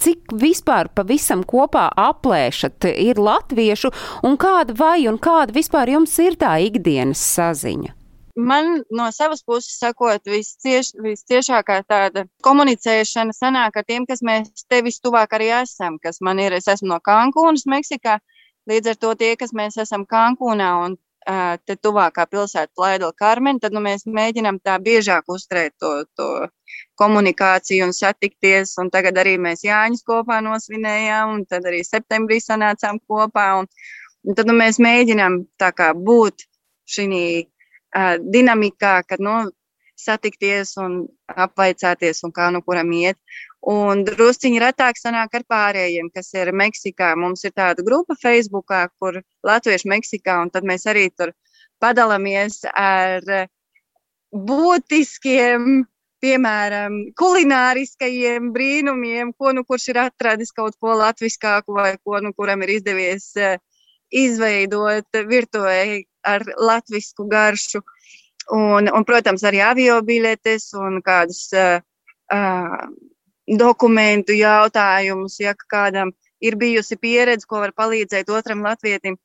cik 0.00 0.32
vispār 0.40 0.88
pavisam 0.94 1.44
kopā 1.46 1.88
aplēšat 2.08 2.88
ir 2.94 3.20
latviešu 3.20 3.92
un 4.26 4.38
kāda 4.40 4.76
vai 4.78 5.04
un 5.10 5.20
kāda 5.20 5.54
vispār 5.54 5.92
jums 5.92 6.16
ir 6.24 6.38
tā 6.40 6.56
ikdienas 6.64 7.22
saziņa? 7.36 7.94
Man 8.38 8.84
no 8.94 9.08
savas 9.10 9.42
puses 9.42 9.80
sakot, 9.80 10.22
viscieš, 10.30 10.92
visciešākā 11.02 11.80
tāda 11.90 12.22
komunicēšana 12.46 13.34
sanāk 13.34 13.80
ar 13.80 13.86
tiem, 13.88 14.06
kas 14.06 14.22
mēs 14.22 14.62
te 14.70 14.78
vistuvāk 14.86 15.34
arī 15.34 15.50
esam, 15.64 15.98
kas 15.98 16.22
man 16.22 16.38
ir, 16.38 16.54
es 16.54 16.70
esmu 16.70 16.92
no 16.92 17.00
Kankūnas, 17.02 17.66
Meksikā, 17.66 18.20
līdz 18.70 18.92
ar 18.94 19.00
to 19.02 19.10
tie, 19.18 19.32
kas 19.40 19.50
mēs 19.50 19.80
esam 19.82 20.06
Kankūnā 20.06 20.70
un 20.84 20.94
te 21.68 21.76
tuvākā 21.76 22.24
pilsēta 22.30 22.72
Plaidla 22.76 23.10
Karmena, 23.16 23.60
tad 23.60 23.74
nu, 23.76 23.82
mēs 23.84 24.06
mēģinām 24.08 24.60
tā 24.64 24.78
biežāk 24.80 25.28
uzturēt 25.28 25.74
to, 25.80 25.92
to 26.16 26.28
komunikāciju 27.00 27.88
un 27.88 27.92
satikties. 27.96 28.76
Un 28.80 28.90
tagad 28.94 29.18
arī 29.20 29.36
mēs 29.40 29.64
Jāņus 29.66 30.06
kopā 30.08 30.40
nosvinējām, 30.44 31.34
un 31.36 31.44
tad 31.48 31.68
arī 31.68 31.82
septembrī 31.84 32.40
sanācām 32.44 33.00
kopā. 33.08 33.50
Un, 33.60 33.68
un 34.24 34.38
tad 34.38 34.48
nu, 34.48 34.56
mēs 34.56 34.80
mēģinām 34.80 35.42
tā 35.60 35.72
kā 35.76 35.92
būt 35.94 36.48
šī 36.88 37.06
uh, 37.12 38.16
dinamikā, 38.24 39.02
kad 39.08 39.20
nu, 39.20 39.40
satikties 39.98 40.76
un 40.80 41.00
apvaicāties 41.26 42.22
un 42.24 42.32
kā 42.34 42.48
nu 42.54 42.62
kuram 42.64 42.92
iet. 42.94 43.18
Un 43.66 44.04
drusciņi 44.06 44.60
retāk 44.62 44.96
sanāk 45.00 45.34
ar 45.34 45.44
pārējiem, 45.50 46.12
kas 46.14 46.30
ir 46.34 46.52
Meksikā. 46.54 47.14
Mums 47.18 47.42
ir 47.44 47.52
tāda 47.56 47.82
grupa 47.82 48.14
Facebookā, 48.14 48.86
kur 49.00 49.20
Latvieši 49.44 49.90
Meksikā, 49.90 50.38
un 50.44 50.50
tad 50.54 50.64
mēs 50.64 50.86
arī 50.86 51.08
tur 51.10 51.34
padalāmies 51.82 52.62
ar 52.70 53.26
būtiskiem, 54.30 55.84
piemēram, 56.22 56.94
kulināriskajiem 57.18 58.52
brīnumiem, 58.54 59.32
ko 59.38 59.52
nu 59.54 59.64
kurš 59.66 59.88
ir 59.92 60.00
atradis 60.06 60.54
kaut 60.54 60.74
ko 60.80 60.94
latviskāku 60.98 61.74
vai 61.74 61.92
ko 62.02 62.22
nu 62.22 62.32
kuram 62.34 62.62
ir 62.66 62.74
izdevies 62.78 63.32
izveidot 64.10 65.20
virtuvē 65.28 66.02
ar 66.26 66.44
latvisku 66.56 67.28
garšu. 67.28 67.82
Un, 68.54 68.88
un, 68.88 69.04
protams, 69.04 69.44
arī 69.44 69.60
avio 69.60 69.98
biļetes 70.00 70.70
un 70.80 71.02
kādus 71.04 71.50
uh, 71.52 71.82
uh, 72.32 72.86
dokumentu 73.56 74.34
jautājumus, 74.36 75.38
ja 75.40 75.54
kādam 75.72 76.12
ir 76.40 76.56
bijusi 76.56 76.98
pieredze, 77.00 77.46
ko 77.48 77.62
var 77.62 77.72
palīdzēt 77.76 78.30
otram 78.30 78.62
latvietim. 78.66 79.16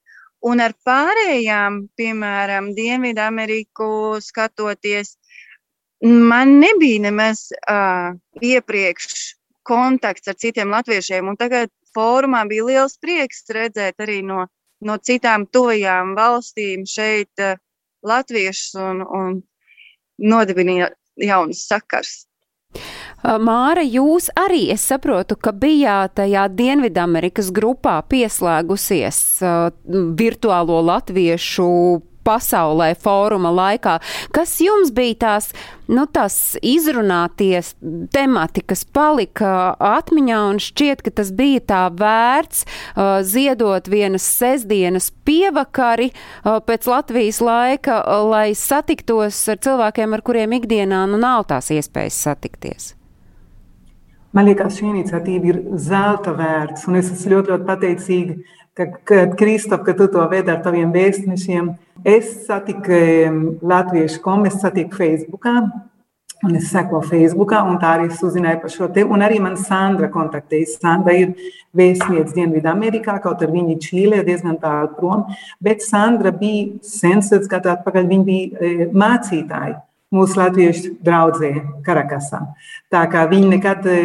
Un 0.43 0.59
ar 0.59 0.73
pārējām, 0.85 1.85
piemēram, 1.95 2.73
Dienvidameriku 2.75 4.19
skatoties, 4.19 5.15
man 6.03 6.57
nebija 6.59 7.05
nemaz 7.05 7.45
uh, 7.55 8.11
iepriekš 8.43 9.37
kontakts 9.63 10.27
ar 10.27 10.35
citiem 10.35 10.73
latviešiem. 10.73 11.29
Un 11.31 11.39
tagad 11.39 11.71
fórumā 11.95 12.43
bija 12.49 12.65
liels 12.67 12.97
prieks 12.99 13.45
redzēt 13.55 14.03
arī 14.03 14.19
no, 14.27 14.47
no 14.83 14.97
citām 14.99 15.47
tuvajām 15.47 16.11
valstīm 16.19 16.83
šeit 16.89 17.39
uh, 17.39 17.55
latviešus 18.03 18.75
un, 18.83 19.01
un 19.07 19.39
nodibināt 20.19 20.99
jaunus 21.15 21.63
sakars. 21.69 22.25
Māra, 23.23 23.83
jūs 23.87 24.27
arī, 24.35 24.65
es 24.73 24.83
saprotu, 24.83 25.37
ka 25.39 25.53
bijāt 25.55 26.17
tajā 26.19 26.49
Dienvidamerikas 26.51 27.53
grupā 27.55 28.01
pieslēgusies 28.11 29.19
uh, 29.39 29.69
virtuālo 30.19 30.81
latviešu 30.83 32.01
pasaulē 32.23 32.93
fóruma 32.99 33.51
laikā. 33.53 33.97
Kas 34.35 34.55
jums 34.63 34.93
bija 34.95 35.15
tās, 35.23 35.49
nu, 35.91 36.05
tās 36.07 36.55
izrunāties 36.63 37.73
temati, 38.15 38.63
kas 38.67 38.83
palika 38.83 39.73
atmiņā 39.79 40.39
un 40.53 40.61
šķiet, 40.63 41.03
ka 41.05 41.13
tas 41.19 41.33
bija 41.35 41.63
tā 41.73 41.83
vērts 41.99 42.63
uh, 42.63 43.19
ziedot 43.27 43.87
vienas 43.91 44.25
sestdienas 44.39 45.11
pievakari 45.27 46.11
uh, 46.11 46.59
pēc 46.63 46.89
Latvijas 46.91 47.39
laika, 47.43 48.01
uh, 48.01 48.25
lai 48.31 48.49
satiktos 48.57 49.45
ar 49.51 49.63
cilvēkiem, 49.63 50.15
ar 50.15 50.25
kuriem 50.25 50.59
ikdienā 50.59 51.05
nu 51.11 51.21
nav 51.21 51.47
tās 51.51 51.71
iespējas 51.75 52.19
satikties? 52.27 52.93
Man 54.33 54.47
liekas, 54.49 54.79
šī 54.79 54.87
iniciatīva 54.89 55.49
ir 55.51 55.57
zelta 55.77 56.31
vērts, 56.33 56.87
un 56.89 56.97
es 56.97 57.11
esmu 57.13 57.35
ļoti, 57.35 57.51
ļoti 57.53 57.67
pateicīga, 57.67 58.37
ka, 58.73 58.87
ka 59.05 59.25
Kristof, 59.37 59.83
ka 59.85 59.93
tu 59.97 60.07
to 60.09 60.23
vedi 60.31 60.49
ar 60.49 60.63
taviem 60.65 60.89
vēstnešiem. 60.95 61.67
Es 62.01 62.31
satiku 62.47 62.97
latviešu 63.61 64.23
komu, 64.25 64.49
es 64.49 64.57
satiku 64.63 64.97
Facebookā, 64.97 65.53
un 66.43 66.57
es 66.57 66.71
sekoju 66.73 67.05
Facebookā, 67.11 67.61
un 67.69 67.77
tā 67.79 67.93
arī 67.99 68.09
uzzināju 68.09 68.63
par 68.65 68.73
šo 68.73 68.89
te. 68.95 69.05
Un 69.05 69.21
arī 69.21 69.37
man 69.43 69.53
Sandra 69.61 70.09
kontaktējas. 70.11 70.79
Sandra 70.81 71.13
ir 71.13 71.37
vēstniece 71.77 72.33
Dienvidamerikā, 72.33 73.19
kaut 73.21 73.45
arī 73.45 73.61
viņa 73.61 73.79
Čīlē, 73.85 74.25
diezgan 74.25 74.57
tālu 74.65 74.95
prom, 74.97 75.27
bet 75.61 75.85
Sandra 75.85 76.33
bija 76.33 76.81
sensats, 76.81 77.45
kā 77.51 77.61
tā 77.61 77.77
atpakaļ, 77.77 78.09
viņa 78.09 78.31
bija 78.33 78.49
e, 78.57 78.93
mācītāja 78.97 79.77
mūsu 80.13 80.37
latviešu 80.39 80.93
draugzē, 81.03 81.51
Karakasā. 81.85 82.39
Tā 82.93 83.03
kā 83.11 83.23
viņi 83.29 83.49
nekad 83.55 83.87
e, 83.89 83.97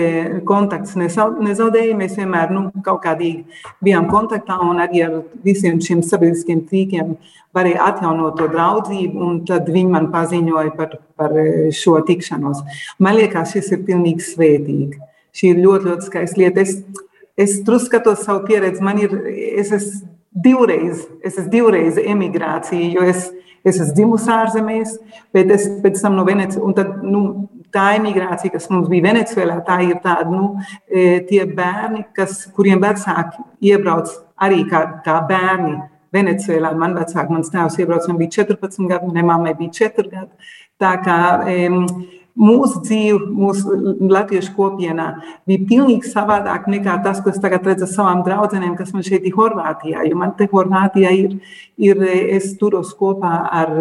kontakts 0.49 0.97
nezaudēja, 0.99 1.97
mēs 1.99 2.17
vienmēr 2.19 2.53
nu, 2.55 2.69
kaut 2.85 3.03
kādīgi 3.05 3.45
bijām 3.85 4.09
kontaktā 4.11 4.57
un 4.65 4.81
arī 4.85 5.05
ar 5.07 5.19
visiem 5.45 5.81
šiem 5.85 6.01
sabiedriskiem 6.07 6.65
tīkiem 6.71 7.17
varēja 7.57 7.91
atjaunot 7.91 8.39
to 8.41 8.49
draudzību, 8.53 9.31
tad 9.49 9.69
viņi 9.73 9.93
man 9.93 10.11
paziņoja 10.15 10.75
par, 10.79 10.99
par 11.19 11.37
e, 11.37 11.49
šo 11.77 11.99
tikšanos. 12.09 12.65
Man 13.03 13.19
liekas, 13.21 13.53
šis 13.57 13.73
ir 13.77 13.85
pilnīgi 13.89 14.25
svētīgi. 14.33 15.03
Šī 15.37 15.53
ir 15.53 15.65
ļoti, 15.65 15.93
ļoti 15.93 16.09
skaista 16.09 16.41
lieta. 16.41 16.65
Es, 16.65 17.05
es 17.39 17.59
tur 17.67 17.79
skatos 17.83 18.25
savu 18.25 18.47
pieredzi. 18.49 18.83
Man 18.85 19.01
ir, 19.03 19.13
es 19.29 19.73
esmu 19.77 20.09
divreiz, 20.45 21.05
es 21.25 21.37
esmu 21.37 21.51
divreiz 21.53 21.99
emigrācija, 22.01 22.93
jo 22.95 23.05
es 23.07 23.29
Es 23.67 23.81
esmu 23.81 23.95
dzimusi 23.97 24.31
ārzemēs, 24.33 24.97
bet 25.35 25.51
es 25.55 25.67
pēc 25.83 26.01
tam 26.03 26.17
no 26.19 26.25
Venecijas, 26.29 26.99
nu, 27.03 27.23
tā 27.75 27.91
imigrācija, 27.99 28.53
kas 28.55 28.69
mums 28.73 28.89
bija 28.91 29.09
Venecijā, 29.09 29.59
tā 29.67 29.81
ir 29.87 29.99
tāda, 30.05 30.31
nu, 30.33 30.55
e, 30.89 31.21
tie 31.29 31.45
bērni, 31.45 32.07
kas, 32.17 32.47
kuriem 32.57 32.81
vecāki 32.85 33.45
iebrauc 33.73 34.13
arī 34.45 34.65
kā, 34.71 34.85
kā 35.05 35.21
bērni. 35.29 35.77
Venecijā 36.15 36.71
man 36.73 36.95
vecāki, 36.97 37.35
mans 37.35 37.51
tēvs 37.53 37.75
iebrauca, 37.83 38.07
viņam 38.09 38.21
bija 38.23 38.37
14 38.39 38.87
gadi, 38.89 39.11
manai 39.11 39.27
mammai 39.29 39.53
bija 39.59 39.91
4 39.91 40.09
gadi. 40.09 40.55
Tā 40.81 40.95
kā 41.05 41.19
um, 41.69 41.83
mūsu 42.39 42.83
dzīve, 42.87 43.19
mūsu 43.35 43.77
latviešu 44.09 44.53
kopienā 44.57 45.09
bija 45.49 45.65
pilnīgi 45.69 46.11
savādāk 46.13 46.69
nekā 46.71 46.99
tas, 47.05 47.21
ko 47.23 47.33
es 47.33 47.41
tagad 47.43 47.67
redzu 47.67 47.89
savām 47.91 48.23
draudzenēm, 48.27 48.77
kas 48.79 48.95
man 48.95 49.07
šeit 49.07 49.27
ir 49.27 49.35
Horvātijā. 49.37 50.05
Jo 50.09 50.19
man 50.21 50.35
te 50.39 50.49
Horvātijā 50.51 51.13
ir, 51.19 51.37
ir 51.81 52.05
es 52.39 52.53
turos 52.61 52.95
kopā 52.99 53.35
ar, 53.61 53.75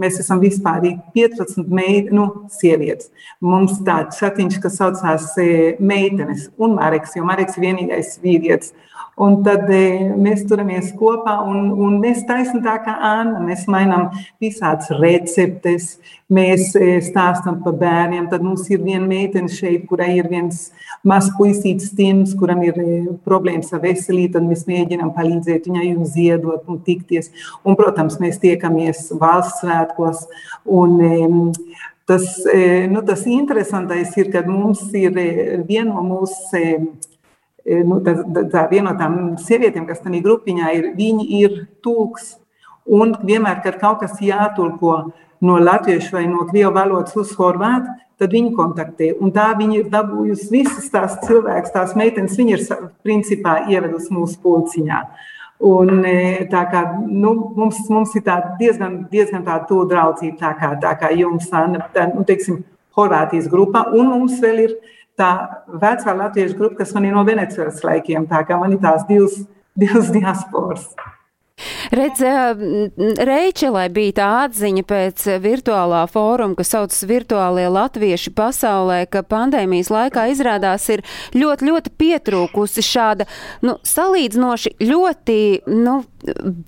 mēs 0.00 0.20
esam 0.22 0.42
vispār 0.44 0.84
15 1.16 1.72
meit, 1.72 2.12
nu, 2.14 2.28
sievietes. 2.52 3.10
Mums 3.40 3.80
tāds 3.86 4.20
šatiņš, 4.20 4.60
kas 4.62 4.78
saucās 4.80 5.32
e, 5.40 5.50
meitenes 5.80 6.48
un 6.60 6.76
Mareks, 6.78 7.16
jo 7.16 7.26
Mareks 7.28 7.58
ir 7.58 7.68
vienīgais 7.70 8.18
vīrietis. 8.22 8.74
Un 9.20 9.42
tad 9.44 9.68
e, 9.68 10.10
mēs 10.16 10.46
turamies 10.48 10.94
kopā 10.96 11.34
un, 11.44 11.70
un 11.76 11.98
mēs 12.00 12.22
taisam 12.28 12.62
tā 12.64 12.78
kā 12.84 12.94
Anna. 13.04 13.42
Mēs 13.44 13.66
mainām 13.68 14.06
visādas 14.40 14.88
receptes, 14.96 15.90
mēs 16.32 16.70
e, 16.78 16.94
stāstam 17.04 17.58
par 17.64 17.69
bērniem. 17.76 18.28
Tad 18.30 18.44
mums 18.44 18.66
ir 18.70 18.82
viena 18.84 19.04
meitene 19.08 19.50
šeit, 19.52 19.84
kurai 19.90 20.12
ir 20.18 20.30
viens 20.30 20.68
mazs 21.06 21.32
puisītis 21.38 21.92
Tims, 21.96 22.34
kuram 22.38 22.62
ir 22.66 22.80
e, 22.80 23.00
problēmas 23.26 23.72
ar 23.76 23.84
veselību. 23.84 24.32
Tad 24.38 24.48
mēs 24.48 24.66
mēģinām 24.70 25.12
palīdzēt 25.16 25.68
viņai 25.70 25.90
un 25.96 26.08
ziedot 26.08 26.70
un 26.70 26.80
tikties. 26.86 27.30
Un, 27.64 27.78
protams, 27.80 28.20
mēs 28.22 28.40
tiekamies 28.42 29.08
valsts 29.20 29.62
svētkos. 29.64 30.26
Un, 30.64 31.54
tas, 32.10 32.26
nu, 32.90 33.04
tas 33.06 33.22
interesantais 33.30 34.16
ir, 34.18 34.32
ka 34.34 34.42
mums 34.48 34.88
ir 34.98 35.14
viena 35.68 35.92
no 35.92 36.04
mūsu 36.08 36.66
E, 37.64 37.82
nu, 37.84 38.00
tā, 38.04 38.14
tā 38.50 38.64
viena 38.70 38.90
no 38.90 38.98
tām 38.98 39.16
sievietēm, 39.40 39.84
kas 39.88 40.00
tajā 40.04 40.22
grupiņā 40.24 40.70
ir, 40.78 40.92
viņi 40.96 41.26
ir 41.40 41.56
tūks. 41.84 42.36
Un 42.90 43.12
vienmēr, 43.26 43.60
kad 43.64 43.76
kaut 43.82 44.00
kas 44.02 44.16
jātulko 44.24 45.12
no 45.40 45.56
latviešu 45.58 46.16
vai 46.16 46.26
no 46.28 46.44
krievu 46.48 46.72
valodas 46.76 47.16
uz 47.16 47.32
horvātu, 47.38 47.92
tad 48.20 48.34
viņi 48.36 48.52
kontaktē. 48.56 49.10
Un 49.20 49.32
tā 49.32 49.48
viņi 49.56 49.80
ir 49.80 49.90
dabūjusi 49.92 50.50
visas 50.52 50.88
tās 50.92 51.16
cilvēkus, 51.24 51.72
tās 51.74 51.94
meitenes, 51.96 52.36
viņi 52.36 52.56
ir 52.56 52.64
principā 53.06 53.62
ievedusi 53.72 54.12
mūsu 54.12 54.40
pulciņā. 54.44 55.00
Un, 55.70 56.04
e, 56.08 56.46
tā 56.48 56.62
kā, 56.72 56.82
nu, 57.04 57.34
mums, 57.56 57.82
mums 57.92 58.14
ir 58.16 58.24
tā 58.24 58.38
diezgan, 58.60 59.02
diezgan 59.12 59.44
tā 59.44 59.58
tuvu 59.68 59.88
draudzība, 59.90 60.38
tā 60.40 60.52
kā, 60.56 60.70
tā 60.80 60.94
kā 61.00 61.10
jums, 61.16 61.50
tā, 61.52 61.66
nu, 62.14 62.24
teiksim, 62.28 62.62
Horvātijas 62.96 63.46
grupā, 63.46 63.84
un 63.94 64.08
mums 64.10 64.40
vēl 64.42 64.64
ir 64.64 64.72
tā 65.20 65.28
vecā 65.80 66.14
latviešu 66.16 66.56
grupa, 66.58 66.80
kas 66.80 66.90
man 66.96 67.06
ir 67.06 67.14
no 67.14 67.22
Venecijas 67.28 67.84
laikiem, 67.86 68.26
tā 68.28 68.40
kā 68.48 68.58
man 68.58 68.74
ir 68.74 68.80
tās 68.82 69.04
divas, 69.08 69.36
divas 69.78 70.10
diasporas. 70.10 70.88
Redz, 71.94 72.22
Reičelai 73.30 73.86
bija 73.92 74.16
tā 74.20 74.28
atziņa 74.44 74.84
pēc 74.88 75.26
virtuālā 75.42 76.04
fóruma, 76.10 76.56
kas 76.58 76.72
saucas 76.74 77.04
virtuālie 77.08 77.66
latvieši 77.72 78.32
pasaulē, 78.36 79.02
ka 79.10 79.24
pandēmijas 79.26 79.90
laikā 79.92 80.28
izrādās 80.32 80.88
ir 80.92 81.04
ļoti, 81.36 81.68
ļoti 81.70 81.94
pietrūkusi 82.00 82.84
šāda, 82.84 83.28
nu, 83.66 83.76
salīdzinoši 83.86 84.76
ļoti, 84.84 85.40
nu, 85.72 86.00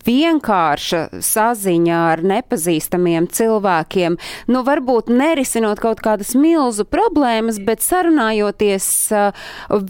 vienkārša 0.06 1.02
saziņa 1.22 1.98
ar 2.12 2.22
nepazīstamiem 2.26 3.28
cilvēkiem, 3.32 4.18
nu 4.52 4.62
varbūt 4.66 5.10
nerisinot 5.12 5.82
kaut 5.82 6.02
kādas 6.04 6.34
milzu 6.38 6.86
problēmas, 6.88 7.60
bet 7.62 7.84
sarunājoties 7.84 8.86
uh, 9.14 9.42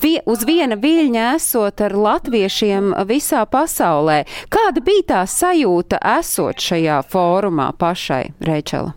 vi 0.02 0.16
uz 0.26 0.46
viena 0.48 0.78
viļņa 0.80 1.28
esot 1.36 1.84
ar 1.84 1.96
latviešiem 1.96 2.94
visā 3.08 3.44
pasaulē. 3.46 4.22
Kāda 4.52 4.82
bija 4.84 5.08
tā 5.14 5.22
sajūta 5.28 6.02
esot 6.18 6.62
šajā 6.62 7.02
fórumā 7.12 7.70
pašai, 7.78 8.24
Reičela? 8.42 8.96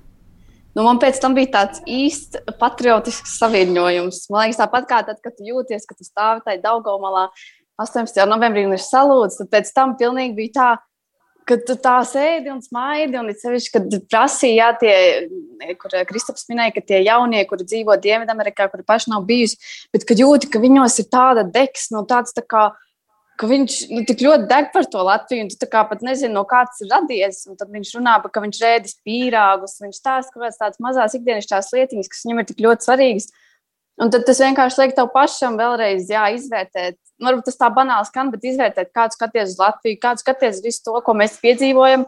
Nu, 0.75 0.84
man 0.84 0.97
pēc 0.99 1.21
tam 1.23 1.36
bija 1.38 1.54
tāds 1.54 1.80
īsts 1.88 2.41
patriotisks 2.60 3.38
saviņojums. 3.39 4.25
Man 4.34 4.43
liekas, 4.43 4.60
tāpat 4.60 4.89
kā 4.89 4.97
tad, 5.08 5.21
kad 5.23 5.39
jūties, 5.39 5.88
ka 5.88 5.95
tu 5.95 6.04
stāvi 6.04 6.43
tajā 6.43 6.60
Daugaumalā 6.65 7.30
18. 7.81 8.21
novembrī 8.29 8.65
un 8.67 8.75
ir 8.75 8.83
salūts, 8.83 9.39
tad 9.41 9.51
pēc 9.51 9.71
tam 9.75 9.95
pilnīgi 9.99 10.38
bija 10.38 10.53
tā, 10.55 10.69
ka 11.45 11.57
tu 11.61 11.75
tā 11.77 11.97
sēdi 12.07 12.49
un 12.49 12.61
smaidi, 12.63 13.17
un 13.19 13.29
it 13.29 13.41
sevišķi, 13.41 13.73
kad 13.75 13.97
prasīja, 14.09 14.55
jā, 14.63 14.69
tie, 14.81 15.75
kur 15.81 15.93
Kristaps 16.09 16.47
minēja, 16.49 16.73
ka 16.77 16.85
tie 16.93 17.03
jaunie, 17.05 17.43
kuri 17.49 17.67
dzīvo 17.67 17.97
Dienvidamerikā, 18.01 18.69
kuri 18.71 18.88
paši 18.88 19.11
nav 19.13 19.27
bijusi, 19.27 19.59
bet 19.93 20.07
kad 20.09 20.21
jūti, 20.21 20.49
ka 20.49 20.63
viņos 20.63 20.97
ir 21.03 21.11
tāda 21.13 21.45
deks, 21.45 21.91
no 21.93 22.01
tāds 22.09 22.33
tā 22.33 22.41
kā, 22.41 22.71
ka 23.39 23.49
viņš 23.49 23.77
nu, 23.91 24.03
tik 24.07 24.23
ļoti 24.23 24.47
deg 24.49 24.69
par 24.73 24.88
to 24.91 25.03
Latviju, 25.05 25.45
un 25.45 25.51
tu 25.51 25.69
pat 25.71 26.03
nezini, 26.05 26.33
no 26.33 26.45
kā 26.47 26.63
tas 26.69 26.81
ir 26.83 26.91
radies. 26.91 27.41
Un 27.49 27.59
tad 27.59 27.71
viņš 27.73 27.91
runā 27.97 28.15
par 28.23 28.31
to, 28.31 28.35
ka 28.38 28.43
viņš 28.45 28.61
rēdis 28.63 28.99
pīrāgus, 29.05 29.81
viņš 29.83 29.99
stāsta 29.99 30.31
kaut 30.31 30.45
kādas 30.45 30.61
tādas 30.61 30.81
mazas 30.83 31.17
ikdienišķās 31.19 31.73
lietiņas, 31.75 32.11
kas 32.11 32.23
viņam 32.25 32.41
ir 32.41 32.47
tik 32.51 32.63
ļoti 32.63 32.88
svarīgas. 32.88 33.27
Un 34.01 34.12
tad 34.12 34.25
tas 34.27 34.41
vienkārši 34.43 34.81
liek 34.81 34.93
tev 34.97 35.08
pašam 35.13 35.55
vēlreiz 35.60 36.10
jā, 36.12 36.25
izvērtēt. 36.36 36.97
Nu, 37.15 37.29
varbūt 37.29 37.47
tas 37.47 37.60
tā 37.60 37.69
banāli 37.71 38.10
skan, 38.10 38.31
bet 38.34 38.43
izvērtēt, 38.43 38.91
kādu 38.95 39.15
skaties 39.15 39.53
uz 39.53 39.60
Latviju, 39.62 40.01
kādu 40.01 40.23
skaties 40.23 40.60
visu 40.65 40.84
to, 40.84 40.97
ko 41.05 41.15
mēs 41.15 41.38
piedzīvojam. 41.39 42.03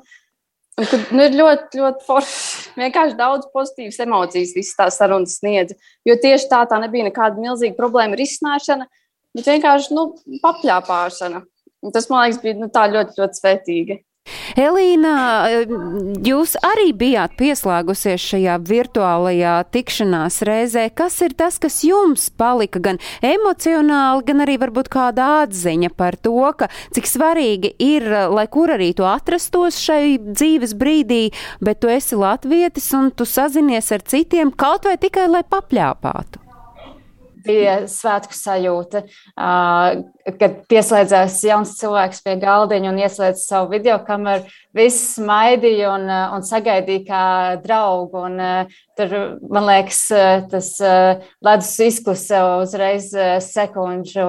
Un, 0.77 0.85
kad, 0.85 1.07
nu, 1.15 1.23
ir 1.23 1.37
ļoti, 1.39 1.79
ļoti 1.79 2.05
forši. 2.05 2.73
Vienkārši 2.77 3.17
daudz 3.17 3.47
pozitīvas 3.55 4.03
emocijas 4.03 4.51
visas 4.57 4.75
tās 4.77 4.99
sarunas 4.99 5.39
sniedz. 5.39 5.73
Jo 6.05 6.19
tieši 6.21 6.51
tā, 6.51 6.59
tā 6.69 6.77
nebija 6.83 7.07
nekāda 7.07 7.39
milzīga 7.39 7.79
problēma 7.79 8.19
risināšana 8.19 8.89
bet 9.37 9.49
vienkārši 9.51 9.95
nu, 9.95 10.09
papļāpāšana. 10.43 11.43
Un 11.85 11.93
tas, 11.93 12.09
man 12.09 12.25
liekas, 12.25 12.41
bija 12.41 12.57
nu, 12.57 12.69
ļoti, 12.73 13.17
ļoti 13.19 13.39
svētīgi. 13.41 13.99
Elīna, 14.59 15.13
jūs 16.25 16.55
arī 16.65 16.91
bijāt 16.97 17.35
pieslēgusies 17.39 18.23
šajā 18.31 18.57
virtuālajā 18.67 19.55
tikšanās 19.73 20.41
reizē. 20.47 20.87
Kas 20.97 21.19
ir 21.25 21.35
tas, 21.37 21.59
kas 21.61 21.79
jums 21.85 22.29
palika 22.37 22.81
gan 22.83 23.01
emocionāli, 23.25 24.25
gan 24.27 24.45
arī 24.45 24.57
varbūt 24.61 24.91
kāda 24.93 25.29
atziņa 25.43 25.93
par 25.97 26.17
to, 26.21 26.39
ka 26.57 26.71
cik 26.95 27.09
svarīgi 27.09 27.73
ir, 27.83 28.07
lai 28.33 28.47
kur 28.51 28.73
arī 28.75 28.93
tu 28.97 29.07
atrastos 29.07 29.79
šai 29.83 30.17
dzīves 30.23 30.75
brīdī, 30.77 31.21
bet 31.63 31.81
tu 31.83 31.91
esi 31.91 32.17
latvietis 32.19 32.91
un 32.97 33.11
tu 33.11 33.27
sazinies 33.27 33.91
ar 33.95 34.03
citiem 34.07 34.51
kaut 34.55 34.89
vai 34.89 34.97
tikai, 35.01 35.29
lai 35.31 35.45
papļāpātu? 35.47 36.46
Bija 37.47 37.77
svētku 37.89 38.35
sajūta, 38.35 39.03
kad 40.37 40.59
pieslēdzās 40.69 41.39
jauns 41.47 41.73
cilvēks 41.79 42.23
pie 42.25 42.35
galdiņa 42.41 42.91
un 42.91 43.01
ieslēdz 43.01 43.45
savu 43.47 43.71
video 43.73 43.97
kameru. 44.07 44.45
Viss 44.77 45.15
smaidīja 45.15 45.95
un, 45.95 46.05
un 46.37 46.45
sagaidīja 46.45 47.05
kā 47.07 47.25
draugu. 47.63 48.27
Un, 48.27 48.41
tur, 48.99 49.15
man 49.49 49.69
liekas, 49.71 50.03
tas 50.51 50.71
ledus 50.83 51.73
izklusa 51.87 52.43
uzreiz 52.61 53.09
sekundžu 53.47 54.27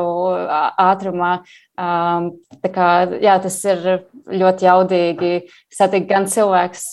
ātrumā. 0.88 1.38
Tā 1.78 2.70
kā, 2.74 2.88
jā, 3.22 3.36
tas 3.38 3.56
ir 3.70 3.84
ļoti 4.28 4.66
jaudīgi 4.66 5.34
satikt 5.70 6.08
gan 6.10 6.26
cilvēks 6.26 6.88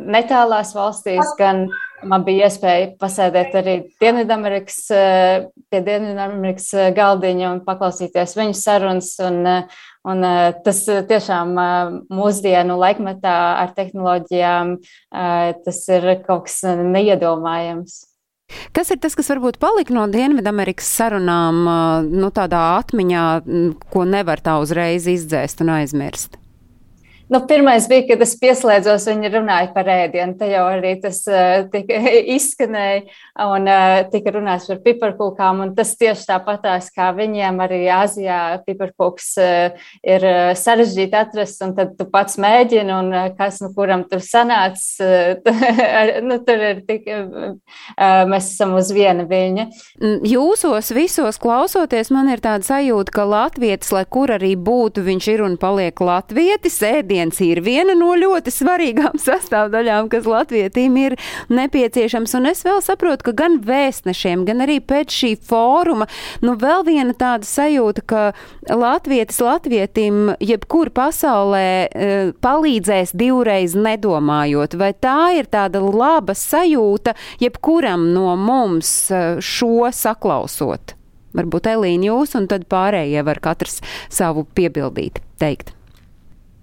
netālās 0.00 0.72
valstīs, 0.76 1.34
gan 1.36 1.66
man 2.04 2.24
bija 2.26 2.48
iespēja 2.48 2.88
pasēdēt 3.00 3.54
arī 3.60 3.74
Dienvidamerikas, 4.00 4.78
eh, 4.94 5.46
pie 5.70 5.82
Dienvidamerikas 5.84 6.68
eh, 6.74 6.90
galdiņa 6.96 7.52
un 7.52 7.62
paklausīties 7.66 8.36
viņu 8.38 8.56
sarunas. 8.58 9.12
Un, 9.26 9.42
un 10.06 10.26
tas 10.64 10.82
tiešām 10.86 11.56
mūsdienu 12.14 12.76
laikmetā 12.78 13.36
ar 13.64 13.72
tehnoloģijām 13.74 14.76
tas 15.66 15.80
ir 15.90 16.06
kaut 16.26 16.46
kas 16.46 16.60
neiedomājams. 16.78 18.04
Kas 18.76 18.90
ir 18.92 19.00
tas, 19.02 19.14
kas 19.18 19.30
varbūt 19.32 19.56
palika 19.62 19.94
no 19.96 20.04
Dienvidamerikas 20.12 20.88
sarunām, 20.98 21.62
nu, 22.12 22.30
tādā 22.34 22.62
atmiņā, 22.76 23.26
ko 23.92 24.04
nevar 24.08 24.42
tā 24.44 24.58
uzreiz 24.62 25.08
izdzēst 25.10 25.64
un 25.64 25.72
aizmirst? 25.80 26.36
Nu, 27.28 27.40
pirmais 27.46 27.88
bija, 27.90 28.04
kad 28.06 28.20
es 28.22 28.36
pieslēdzos, 28.38 29.08
viņi 29.10 29.30
runāja 29.34 29.72
par 29.74 29.88
ēdienu. 29.90 30.36
Te 30.38 30.46
jau 30.46 30.62
arī 30.70 30.92
tas 31.02 31.18
uh, 31.26 31.64
tika 31.72 31.98
izskanēja 32.36 33.02
un 33.50 33.66
uh, 33.66 34.04
tika 34.12 34.30
runāts 34.36 34.68
par 34.70 34.78
piparkūkām. 34.84 35.64
Tas 35.74 35.96
tieši 35.98 36.28
tāpatās 36.28 36.92
kā 36.94 37.08
viņiem 37.16 37.58
arī 37.64 37.80
Āzijā 37.90 38.38
piparkūks 38.68 39.32
uh, 39.42 39.88
ir 40.06 40.26
sarežģīti 40.60 41.18
atrast, 41.18 41.64
un 41.66 41.74
tad 41.74 41.96
tu 41.98 42.06
pats 42.12 42.38
mēģini, 42.38 42.94
un 42.94 43.34
kas 43.34 43.58
nu 43.64 43.72
kuram 43.74 44.06
tur 44.06 44.22
sanāc, 44.22 44.78
uh, 45.02 45.34
nu, 46.28 46.38
tur 46.46 46.64
ir 46.68 46.84
tik, 46.86 47.10
mēs 48.30 48.52
esam 48.52 48.76
uz 48.78 48.92
viena 48.94 49.26
viņa. 49.26 49.66
Mm, 49.98 50.22
jūsos 50.30 50.92
visos 50.94 51.42
klausoties, 51.42 52.14
man 52.14 52.30
ir 52.30 52.44
tāda 52.44 52.70
sajūta, 52.70 53.18
ka 53.18 53.26
latvietis, 53.26 53.90
lai 53.96 54.06
kur 54.06 54.30
arī 54.38 54.54
būtu, 54.54 55.02
viņš 55.10 55.30
ir 55.34 55.42
un 55.48 55.58
paliek 55.58 56.06
latvietis, 56.06 56.78
ēdienu 56.86 57.15
ēdiens 57.16 57.40
ir 57.40 57.62
viena 57.64 57.94
no 57.96 58.14
ļoti 58.16 58.52
svarīgām 58.52 59.16
sastāvdaļām, 59.26 60.08
kas 60.12 60.26
latvietīm 60.28 60.96
ir 61.00 61.16
nepieciešams. 61.48 62.34
Un 62.36 62.50
es 62.50 62.62
vēl 62.66 62.82
saprotu, 62.84 63.30
ka 63.30 63.32
gan 63.36 63.60
vēstnešiem, 63.64 64.44
gan 64.46 64.64
arī 64.64 64.80
pēc 64.80 65.12
šī 65.12 65.32
fóruma, 65.40 66.06
nu 66.44 66.56
vēl 66.60 66.84
viena 66.86 67.14
tāda 67.16 67.46
sajūta, 67.46 68.04
ka 68.06 68.22
latvietis 68.68 69.40
latvietim 69.40 70.34
jebkur 70.40 70.90
pasaulē 70.94 71.66
e, 71.86 72.10
palīdzēs 72.44 73.14
divreiz 73.16 73.76
nedomājot. 73.76 74.76
Vai 74.76 74.92
tā 74.92 75.32
ir 75.38 75.48
tāda 75.48 75.80
laba 75.80 76.36
sajūta 76.36 77.16
jebkuram 77.40 78.10
no 78.12 78.34
mums 78.36 79.10
e, 79.10 79.24
šo 79.40 79.88
saklausot? 79.92 80.96
Varbūt 81.36 81.68
Elīna 81.68 82.08
jūs, 82.08 82.32
un 82.38 82.46
tad 82.48 82.64
pārējie 82.70 83.20
var 83.26 83.42
katrs 83.44 83.82
savu 84.08 84.46
piebildīt, 84.56 85.20
teikt. 85.40 85.75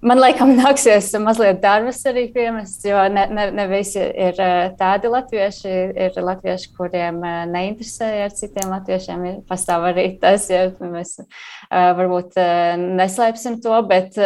Man 0.03 0.19
liekas, 0.19 0.49
nāksies 0.59 1.11
mazliet 1.23 1.61
darbas 1.63 2.01
arī 2.09 2.25
piemest, 2.33 2.83
jo 2.87 2.99
ne, 3.13 3.23
ne, 3.31 3.45
ne 3.55 3.65
visi 3.71 4.01
ir 4.01 4.39
eh, 4.41 4.73
tādi 4.79 5.11
latvieši. 5.11 5.71
Ir 6.05 6.17
latvieši, 6.19 6.71
kuriem 6.77 7.21
eh, 7.23 7.37
neinteresē 7.51 8.09
ar 8.25 8.35
citiem 8.35 8.73
latviešiem. 8.73 9.23
Pastāv 9.47 9.87
arī 9.93 10.09
tas, 10.21 10.49
ja 10.51 10.65
mēs 10.81 11.15
eh, 11.21 11.27
varbūt 11.71 12.35
neslēpsim 12.83 13.61
to, 13.63 13.77
bet 13.87 14.17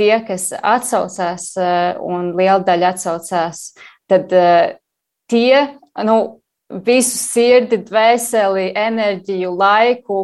tie, 0.00 0.12
kas 0.26 0.50
atsaucās 0.56 1.52
un 2.02 2.32
liela 2.38 2.60
daļa 2.66 2.94
atsaucās, 2.96 3.64
tad 4.10 4.32
tie, 5.30 5.54
nu, 6.08 6.16
visu 6.70 7.18
sirdi, 7.18 7.80
dvēseli, 7.86 8.70
enerģiju, 8.78 9.50
laiku, 9.58 10.20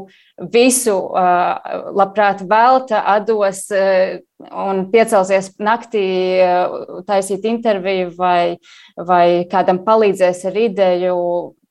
visu 0.53 0.95
uh, 0.95 1.91
labprāt 1.97 2.45
velta, 2.49 3.03
atdos 3.17 3.65
uh, 3.75 4.17
un 4.47 4.87
piecelsies 4.93 5.53
naktī, 5.59 6.07
uh, 6.45 7.03
taisīt 7.09 7.47
interviju 7.51 8.13
vai, 8.19 8.57
vai 8.97 9.29
kādam 9.51 9.83
palīdzēs 9.87 10.47
ar 10.51 10.59
ideju. 10.67 11.21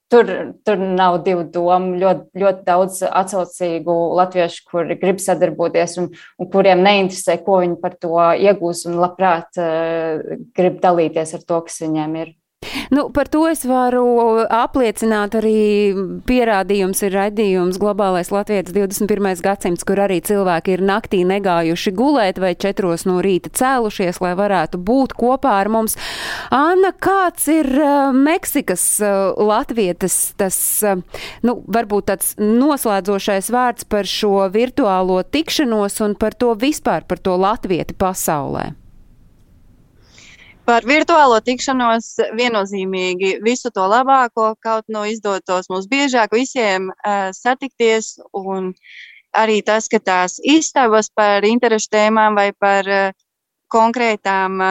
Tur, 0.05 0.27
tur 0.61 0.77
nav 0.77 1.15
divu 1.25 1.47
domu. 1.49 1.95
Ļoti, 1.97 2.27
ļoti 2.37 2.61
daudz 2.67 2.99
atsaucīgu 3.09 3.95
latviešu, 4.19 4.61
kuri 4.69 4.99
grib 5.01 5.17
sadarboties 5.19 5.97
un, 5.97 6.11
un 6.37 6.49
kuriem 6.53 6.83
neinteresē, 6.85 7.39
ko 7.43 7.57
viņi 7.63 7.79
par 7.81 7.97
to 7.97 8.13
iegūs 8.37 8.85
un 8.91 9.01
labprāt 9.01 9.57
uh, 9.57 10.37
grib 10.55 10.77
dalīties 10.83 11.39
ar 11.39 11.47
to, 11.47 11.63
kas 11.65 11.81
viņiem 11.87 12.19
ir. 12.21 12.35
Nu, 12.89 13.09
par 13.09 13.27
to 13.27 13.45
es 13.49 13.63
varu 13.65 14.05
apliecināt 14.53 15.35
arī 15.39 15.93
pierādījums 16.27 17.01
ir 17.05 17.15
raidījums 17.15 17.79
Globālais 17.81 18.29
Latvijas 18.33 18.73
21. 18.75 19.41
gadsimts, 19.43 19.85
kur 19.87 20.01
arī 20.05 20.19
cilvēki 20.25 20.75
ir 20.75 20.83
naktī 20.85 21.23
negājuši 21.27 21.93
gulēt 21.97 22.39
vai 22.41 22.53
četros 22.55 23.07
no 23.09 23.17
rīta 23.25 23.51
cēlušies, 23.55 24.21
lai 24.23 24.35
varētu 24.37 24.79
būt 24.79 25.15
kopā 25.17 25.57
ar 25.63 25.71
mums. 25.73 25.97
Anna, 26.53 26.93
kāds 26.93 27.49
ir 27.51 27.71
uh, 27.73 28.13
Meksikas 28.15 28.85
uh, 29.03 29.33
latvietas 29.35 30.35
tas, 30.37 30.57
uh, 30.85 31.01
nu, 31.45 31.59
varbūt 31.65 32.11
tāds 32.13 32.33
noslēdzošais 32.39 33.51
vārds 33.53 33.89
par 33.89 34.09
šo 34.09 34.47
virtuālo 34.53 35.21
tikšanos 35.25 36.01
un 36.05 36.17
par 36.19 36.37
to 36.37 36.53
vispār, 36.59 37.07
par 37.07 37.21
to 37.21 37.37
latvieti 37.39 37.97
pasaulē? 37.97 38.71
Par 40.65 40.81
virtuālo 40.89 41.37
tikšanos 41.45 42.07
viennozīmīgi 42.33 43.35
visu 43.45 43.69
to 43.73 43.83
labāko, 43.85 44.47
kaut 44.65 44.87
no 44.89 45.03
izdotos 45.05 45.69
mums 45.69 45.85
biežāk 45.91 46.31
visiem 46.33 46.87
uh, 46.89 47.29
satikties. 47.37 48.15
Arī 49.35 49.59
tas, 49.67 49.85
ka 49.91 49.99
tās 49.99 50.39
istabas 50.41 51.11
par 51.13 51.45
interešu 51.45 51.91
tēmām 51.93 52.37
vai 52.39 52.49
par 52.57 52.89
uh, 52.89 53.13
konkrētām 53.69 54.63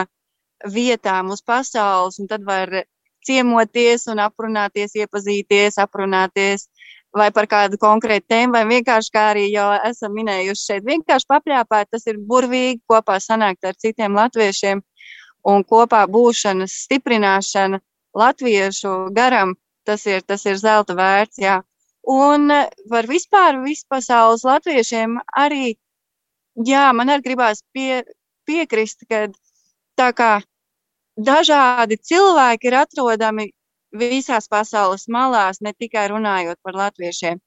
vietām 0.73 1.31
uz 1.31 1.43
pasaules, 1.45 2.19
un 2.19 2.27
tad 2.27 2.43
var 2.43 2.73
ciemoties 3.25 4.09
un 4.11 4.19
aprunāties, 4.25 4.97
iepazīties, 4.99 5.79
aprunāties 5.79 6.67
vai 7.15 7.29
par 7.31 7.47
kādu 7.47 7.79
konkrētu 7.79 8.27
tēmu, 8.33 8.57
vai 8.57 8.65
vienkārši, 8.67 9.13
kā 9.15 9.29
arī 9.31 9.45
jau 9.53 9.69
esam 9.87 10.11
minējuši 10.17 10.65
šeit, 10.65 10.83
vienkārši 10.89 11.29
papļāpāt, 11.31 11.87
tas 11.95 12.03
ir 12.11 12.19
burvīgi 12.19 12.81
kopā 12.91 13.21
sanākt 13.23 13.63
ar 13.63 13.79
citiem 13.79 14.17
latviešiem 14.19 14.83
un 15.45 15.63
kopā 15.63 16.05
būšanas 16.09 16.73
stiprināšana 16.85 17.79
latviešu 18.17 18.95
garam, 19.15 19.55
tas 19.85 20.05
ir, 20.09 20.23
tas 20.25 20.45
ir 20.45 20.57
zelta 20.57 20.95
vērts, 20.97 21.39
jā. 21.41 21.59
Un 22.05 22.49
par 22.89 23.07
vispār 23.09 23.59
vispasaules 23.63 24.45
latviešiem 24.45 25.17
arī, 25.37 25.75
jā, 26.65 26.85
man 26.93 27.09
arī 27.13 27.25
gribās 27.29 27.63
pie, 27.73 28.03
piekrist, 28.45 29.05
ka 29.09 29.27
tā 29.97 30.11
kā 30.13 30.31
dažādi 31.17 31.97
cilvēki 31.97 32.69
ir 32.69 32.77
atrodami 32.81 33.49
visās 33.95 34.49
pasaules 34.51 35.07
malās, 35.07 35.61
ne 35.61 35.73
tikai 35.73 36.07
runājot 36.11 36.59
par 36.63 36.77
latviešiem. 36.77 37.39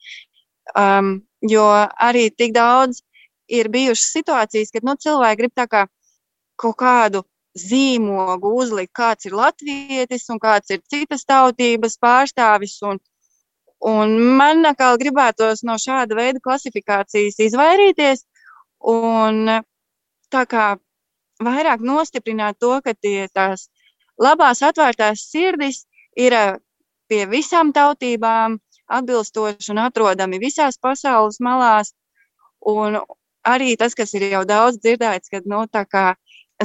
Um, 0.77 1.21
jo 1.41 1.65
arī 2.09 2.29
tik 2.35 2.53
daudz 2.57 3.03
ir 3.49 3.71
bijušas 3.73 4.13
situācijas, 4.19 4.73
kad 4.73 4.85
nu, 4.85 4.97
cilvēki 5.01 5.43
grib 5.43 5.69
kā 5.71 5.87
kaut 6.59 6.77
kādu 6.77 7.23
zīmogu 7.61 8.53
uzlikt, 8.63 8.93
kāds 8.97 9.29
ir 9.29 9.37
latvietis 9.39 10.29
un 10.33 10.41
kāds 10.43 10.71
ir 10.75 10.83
citas 10.91 11.25
tautības 11.29 11.99
pārstāvis. 12.03 12.77
Un, 12.89 13.01
un 13.93 14.15
man 14.41 14.67
atkal 14.69 14.99
gribētos 15.01 15.65
no 15.67 15.79
šāda 15.81 16.19
veida 16.19 16.43
klasifikācijas 16.45 17.41
izvairīties 17.49 18.25
un 18.93 19.59
tā 20.33 20.45
kā 20.47 20.69
vairāk 21.43 21.83
nostiprināt 21.85 22.59
to, 22.61 22.79
ka 22.85 22.95
tie 22.95 23.29
tās 23.35 23.69
labās 24.19 24.63
atvērtās 24.63 25.29
sirdis 25.31 25.85
ir 26.17 26.35
pie 27.09 27.25
visām 27.31 27.73
tautībām 27.73 28.59
atbilstoši 28.89 29.73
un 29.75 29.85
atrodami 29.85 30.41
visās 30.43 30.79
pasaules 30.81 31.41
malās. 31.45 31.95
Un 32.67 32.99
arī 33.47 33.77
tas, 33.79 33.95
kas 33.95 34.15
ir 34.15 34.29
jau 34.33 34.45
daudz 34.49 34.81
dzirdēts, 34.83 35.31
kad 35.33 35.47
nu, 35.47 35.63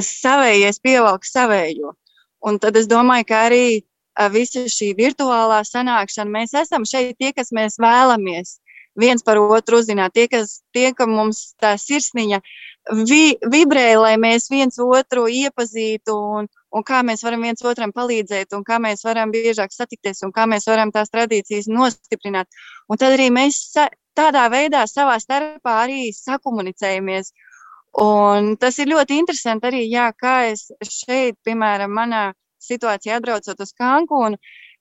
savējies 0.00 0.80
pievelk 0.82 1.26
savējo. 1.28 1.94
Un 2.44 2.58
tad 2.60 2.76
es 2.76 2.88
domāju, 2.90 3.28
ka 3.28 3.46
arī 3.48 3.66
visa 4.34 4.66
šī 4.70 4.92
virtuālā 4.98 5.62
sanākšana, 5.66 6.30
mēs 6.30 6.54
esam 6.64 6.84
šeit 6.86 7.16
tie, 7.18 7.32
kas 7.32 7.50
mēs 7.52 7.80
vēlamies 7.82 8.58
viens 8.94 9.24
par 9.26 9.40
otru 9.42 9.80
uzzināt, 9.82 10.14
tie, 10.14 10.28
kas, 10.30 10.60
tie, 10.74 10.92
ka 10.94 11.06
mums 11.10 11.54
tā 11.58 11.74
sirsniņa 11.80 12.40
vi, 13.08 13.34
vibrē, 13.50 13.86
lai 13.98 14.14
mēs 14.20 14.46
viens 14.52 14.78
otru 14.78 15.26
iepazītu 15.30 16.14
un, 16.14 16.48
un 16.70 16.86
kā 16.86 17.02
mēs 17.06 17.24
varam 17.26 17.42
viens 17.42 17.64
otram 17.64 17.92
palīdzēt, 17.94 18.54
un 18.54 18.64
kā 18.66 18.78
mēs 18.82 19.04
varam 19.06 19.32
biežāk 19.34 19.74
satikties, 19.74 20.22
un 20.26 20.32
kā 20.34 20.46
mēs 20.50 20.68
varam 20.70 20.92
tās 20.94 21.10
tradīcijas 21.10 21.70
nostiprināt. 21.72 22.48
Un 22.88 23.00
tad 23.00 23.16
arī 23.16 23.30
mēs 23.34 23.64
tādā 24.14 24.46
veidā 24.52 24.84
savā 24.90 25.18
starpā 25.22 25.80
arī 25.86 26.12
sakomunicējamies. 26.14 27.32
Un 28.02 28.54
tas 28.58 28.78
ir 28.82 28.90
ļoti 28.90 29.20
interesanti 29.20 29.68
arī, 29.70 29.84
jā, 29.86 30.08
kā 30.18 30.50
es 30.50 30.66
šeit, 30.82 31.36
piemēram, 31.46 31.92
manā 31.94 32.24
situācijā 32.64 33.20
atbraucot 33.20 33.60
uz 33.60 33.72
Kankūnu, 33.78 34.40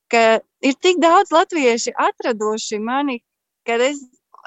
ka 0.09 0.23
ir 0.65 0.77
tik 0.81 1.01
daudz 1.03 1.33
latvieši 1.35 1.93
atraduši 1.93 2.79
mani, 2.81 3.19
kad 3.67 3.83
es 3.85 4.01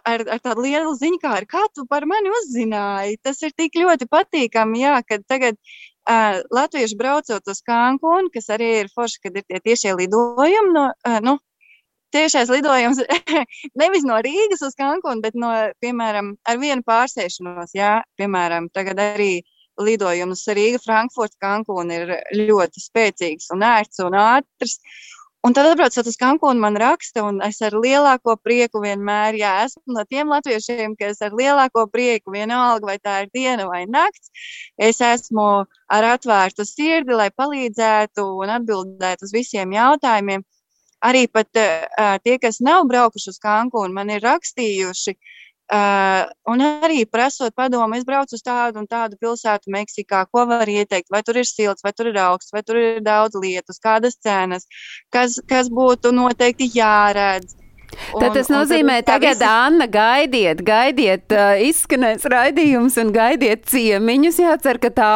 ar, 0.07 0.25
ar 0.27 0.41
tādu 0.43 0.67
lielu 0.67 0.95
ziņu, 0.99 1.21
kā, 1.23 1.37
kā 1.51 1.67
tu 1.75 1.87
par 1.91 2.07
mani 2.11 2.33
uzzināji. 2.41 3.21
Tas 3.23 3.43
ir 3.47 3.55
tik 3.55 3.79
ļoti 3.79 4.09
patīkami, 4.11 4.83
jā, 4.83 4.99
ka 5.07 5.21
tagad 5.29 5.61
Uh, 6.07 6.39
latvieši 6.55 6.95
braucot 6.95 7.49
uz 7.51 7.59
Cancūnu, 7.67 8.31
kas 8.31 8.45
arī 8.55 8.67
ir 8.85 8.91
forši, 8.95 9.17
kad 9.25 9.39
ir 9.41 9.43
tie 9.43 9.59
tiešie 9.65 9.95
lidojumi. 9.99 10.71
No, 10.71 10.85
uh, 11.03 11.17
nu, 11.19 11.33
tiešais 12.15 12.53
lidojums 12.53 13.03
nevis 13.81 14.07
no 14.07 14.21
Rīgas 14.25 14.63
uz 14.67 14.77
Cancūnu, 14.79 15.23
bet 15.25 15.37
no, 15.39 15.53
piemēram, 15.83 16.35
ar 16.47 16.63
vienu 16.63 16.87
pārsēšanos. 16.87 17.75
Jā, 17.77 17.99
piemēram, 18.21 18.71
tagad 18.75 19.01
arī 19.03 19.41
lidojums 19.83 20.47
Rīga, 20.57 20.81
Frankfurts, 20.85 21.39
Cancūna 21.43 22.01
ir 22.01 22.15
ļoti 22.49 22.83
spēcīgs 22.83 23.53
un 23.55 23.67
ērts 23.67 24.03
un 24.07 24.17
ātrs. 24.21 24.81
Un 25.47 25.55
tad, 25.55 25.69
atbraucot 25.69 26.09
uz 26.11 26.17
Cancūnu, 26.19 26.59
man 26.59 26.75
raksta, 26.81 27.23
un 27.23 27.37
es 27.47 27.61
ar 27.63 27.77
lielāko 27.79 28.35
prieku 28.43 28.81
vienmēr, 28.83 29.37
jā, 29.39 29.53
esmu 29.69 29.95
no 29.95 30.03
tiem 30.09 30.33
latviešiem, 30.33 30.97
kas 30.99 31.21
ar 31.23 31.37
lielāko 31.39 31.85
prieku, 31.93 32.33
vienalga, 32.35 32.89
vai 32.89 32.97
tā 32.99 33.21
ir 33.23 33.31
diena 33.37 33.69
vai 33.69 33.85
nakts, 33.87 34.33
es 34.75 34.99
esmu 34.99 35.47
ar 35.93 36.09
atvērtu 36.17 36.67
sirdi, 36.67 37.15
lai 37.15 37.29
palīdzētu 37.31 38.27
un 38.43 38.57
atbildētu 38.57 39.29
uz 39.29 39.37
visiem 39.37 39.77
jautājumiem. 39.77 40.43
Arī 41.07 41.27
pat 41.31 41.61
uh, 41.61 42.17
tie, 42.25 42.39
kas 42.43 42.61
nav 42.65 42.87
braukuši 42.91 43.33
uz 43.35 43.41
Cancūnu, 43.43 43.95
man 43.95 44.11
ir 44.11 44.25
rakstījuši, 44.25 45.15
uh, 45.15 45.35
Uh, 45.67 46.23
un 46.47 46.61
arī 46.63 47.01
prasot 47.11 47.51
padomu, 47.59 47.97
es 47.99 48.05
braucu 48.07 48.37
uz 48.39 48.43
tādu 48.47 48.79
un 48.79 48.85
tādu 48.87 49.17
pilsētu 49.19 49.73
Meksikā, 49.75 50.21
ko 50.31 50.45
var 50.47 50.71
ieteikt, 50.71 51.11
vai 51.11 51.25
tur 51.27 51.41
ir 51.41 51.49
silts, 51.49 51.83
vai 51.83 51.91
tur 51.91 52.13
ir 52.13 52.21
augsts, 52.23 52.55
vai 52.55 52.63
tur 52.63 52.79
ir 52.79 53.01
daudz 53.03 53.35
lietus, 53.35 53.83
kādas 53.83 54.15
cenas, 54.23 54.69
kas, 55.11 55.41
kas 55.51 55.67
būtu 55.67 56.15
noteikti 56.15 56.71
jāredz. 56.71 57.59
Un, 58.15 58.23
tad 58.23 58.37
tas 58.37 58.51
nozīmē, 58.51 59.01
ka 59.03 59.17
tagad, 59.17 59.41
visi... 59.41 59.49
Anna, 59.49 59.87
gaidiet, 59.91 60.63
gaidiet, 60.67 61.33
uh, 61.35 61.57
izskanēs 61.67 62.27
raidījums 62.31 62.97
un 63.01 63.13
gaidiet 63.15 63.67
ciemiņus. 63.71 64.41
Jācer, 64.43 64.81
ka 64.83 64.91
tā 64.95 65.13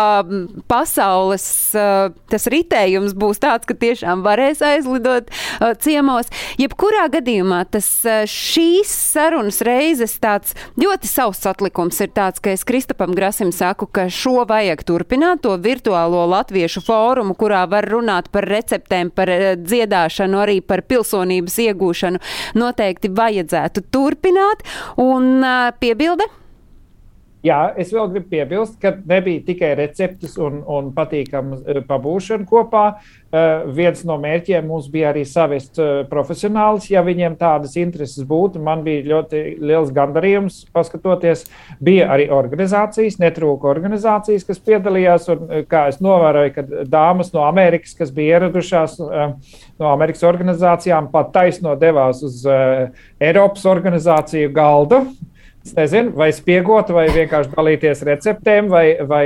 pasaules, 0.70 1.44
uh, 1.76 2.10
tas 2.32 2.48
ritējums 2.50 3.14
būs 3.18 3.42
tāds, 3.42 3.68
ka 3.68 3.76
tiešām 3.78 4.24
varēs 4.26 4.62
aizlidot 4.64 5.30
uh, 5.30 5.72
ciemos. 5.80 6.30
Jebkurā 6.60 7.06
gadījumā 7.14 7.62
tas 7.72 7.88
uh, 8.08 8.22
šīs 8.28 8.90
sarunas 9.14 9.60
reizes 9.66 10.16
tāds 10.22 10.56
ļoti 10.80 11.10
savs 11.10 11.44
atlikums 11.50 12.00
ir 12.02 12.12
tāds, 12.16 12.42
ka 12.42 12.54
es 12.54 12.66
Kristapam 12.68 13.14
Grasim 13.16 13.52
saku, 13.54 13.88
ka 13.90 14.08
šo 14.12 14.44
vajag 14.48 14.84
turpināt, 14.88 15.44
to 15.44 15.54
virtuālo 15.62 16.26
latviešu 16.32 16.84
fórumu, 16.86 17.36
kurā 17.38 17.64
var 17.70 17.88
runāt 17.90 18.30
par 18.32 18.48
receptēm, 18.50 19.12
par 19.14 19.32
uh, 19.32 19.52
dziedāšanu, 19.60 20.42
arī 20.42 20.58
par 20.64 20.84
pilsonības 20.90 21.60
iegūšanu 21.68 22.24
noteikti 22.60 23.12
vajadzētu 23.16 23.86
turpināt. 23.94 24.66
Un 25.00 25.40
piebilde? 25.80 26.28
Jā, 27.40 27.70
es 27.80 27.88
vēl 27.88 28.10
gribu 28.12 28.28
piebilst, 28.34 28.74
ka 28.82 28.90
nebija 29.08 29.40
tikai 29.46 29.70
receptes 29.78 30.34
un, 30.36 30.58
un 30.68 30.90
patīkama 30.92 31.80
pabūšana 31.88 32.44
kopā. 32.48 32.82
Uh, 33.30 33.62
viens 33.70 34.02
no 34.04 34.16
mērķiem 34.18 34.66
mums 34.66 34.88
bija 34.90 35.12
arī 35.12 35.22
savest 35.24 35.78
uh, 35.78 36.02
profesionālus, 36.10 36.88
ja 36.90 37.00
viņiem 37.06 37.36
tādas 37.40 37.76
intereses 37.80 38.26
būtu. 38.28 38.60
Man 38.66 38.82
bija 38.84 39.06
ļoti 39.06 39.42
liels 39.62 39.92
gandarījums, 39.94 40.58
paskatoties. 40.74 41.46
Bija 41.80 42.10
arī 42.12 42.26
organizācijas, 42.34 43.20
netrūka 43.22 43.70
organizācijas, 43.70 44.44
kas 44.48 44.60
piedalījās. 44.66 45.30
Un, 45.32 45.46
kā 45.70 45.86
es 45.94 46.02
novēroju, 46.04 46.54
kad 46.58 46.76
dāmas 46.92 47.32
no 47.32 47.46
Amerikas, 47.46 47.94
kas 47.96 48.12
bija 48.12 48.36
ieradušās 48.36 48.98
uh, 49.06 49.32
no 49.80 49.94
Amerikas 49.94 50.26
organizācijām, 50.28 51.08
pat 51.14 51.32
taisno 51.38 51.72
devās 51.78 52.20
uz 52.26 52.42
Eiropas 52.50 53.64
organizāciju 53.70 54.52
galdu. 54.52 55.04
Es 55.60 55.74
nezinu, 55.76 56.14
vai 56.16 56.30
spiegot, 56.32 56.88
vai 56.96 57.04
vienkārši 57.12 57.50
dalīties 57.52 58.00
receptēm, 58.08 58.70
vai, 58.72 58.84
vai 59.04 59.24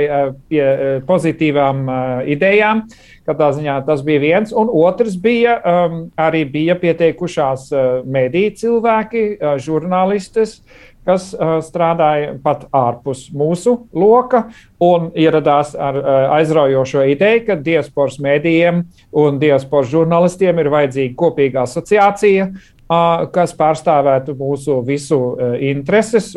pie 0.51 0.63
pozitīvām 1.07 1.85
idejām. 2.27 2.81
Katrā 3.25 3.53
ziņā 3.55 3.77
tas 3.87 4.03
bija 4.05 4.23
viens. 4.23 4.51
Un 4.51 4.67
otrs 4.67 5.15
bija 5.15 5.55
um, 5.63 6.01
arī 6.19 6.43
bija 6.51 6.75
pieteikušās 6.81 7.69
mediju 8.03 8.51
cilvēki, 8.59 9.23
žurnālistes, 9.63 10.59
kas 11.05 11.29
uh, 11.33 11.57
strādāja 11.63 12.33
pat 12.43 12.65
ārpus 12.73 13.27
mūsu 13.35 13.75
loka 13.95 14.47
un 14.81 15.11
ieradās 15.13 15.75
ar 15.77 15.99
uh, 15.99 16.11
aizraujošo 16.39 17.05
ideju, 17.13 17.43
ka 17.49 17.57
diasporas 17.61 18.17
mēdījiem 18.23 18.81
un 19.21 19.37
diasporas 19.41 19.91
žurnālistiem 19.93 20.61
ir 20.61 20.71
vajadzīga 20.73 21.17
kopīga 21.19 21.65
asociācija, 21.65 22.49
kas 22.85 23.53
pārstāvētu 23.57 24.35
mūsu 24.37 24.75
visu 24.85 25.17
intereses. 25.57 26.27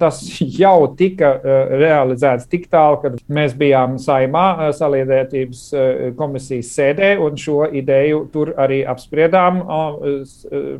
Tas 0.00 0.20
jau 0.40 0.88
tika 0.96 1.34
realizēts 1.76 2.48
tik 2.48 2.70
tālu, 2.72 2.96
ka 3.02 3.10
mēs 3.28 3.52
bijām 3.58 3.98
saimā 4.00 4.70
saliedētības 4.78 5.60
komisijas 6.16 6.70
sēdē 6.78 7.10
un 7.20 7.36
šo 7.36 7.66
ideju 7.68 8.22
tur 8.32 8.54
arī 8.56 8.80
apspriedām, 8.88 9.60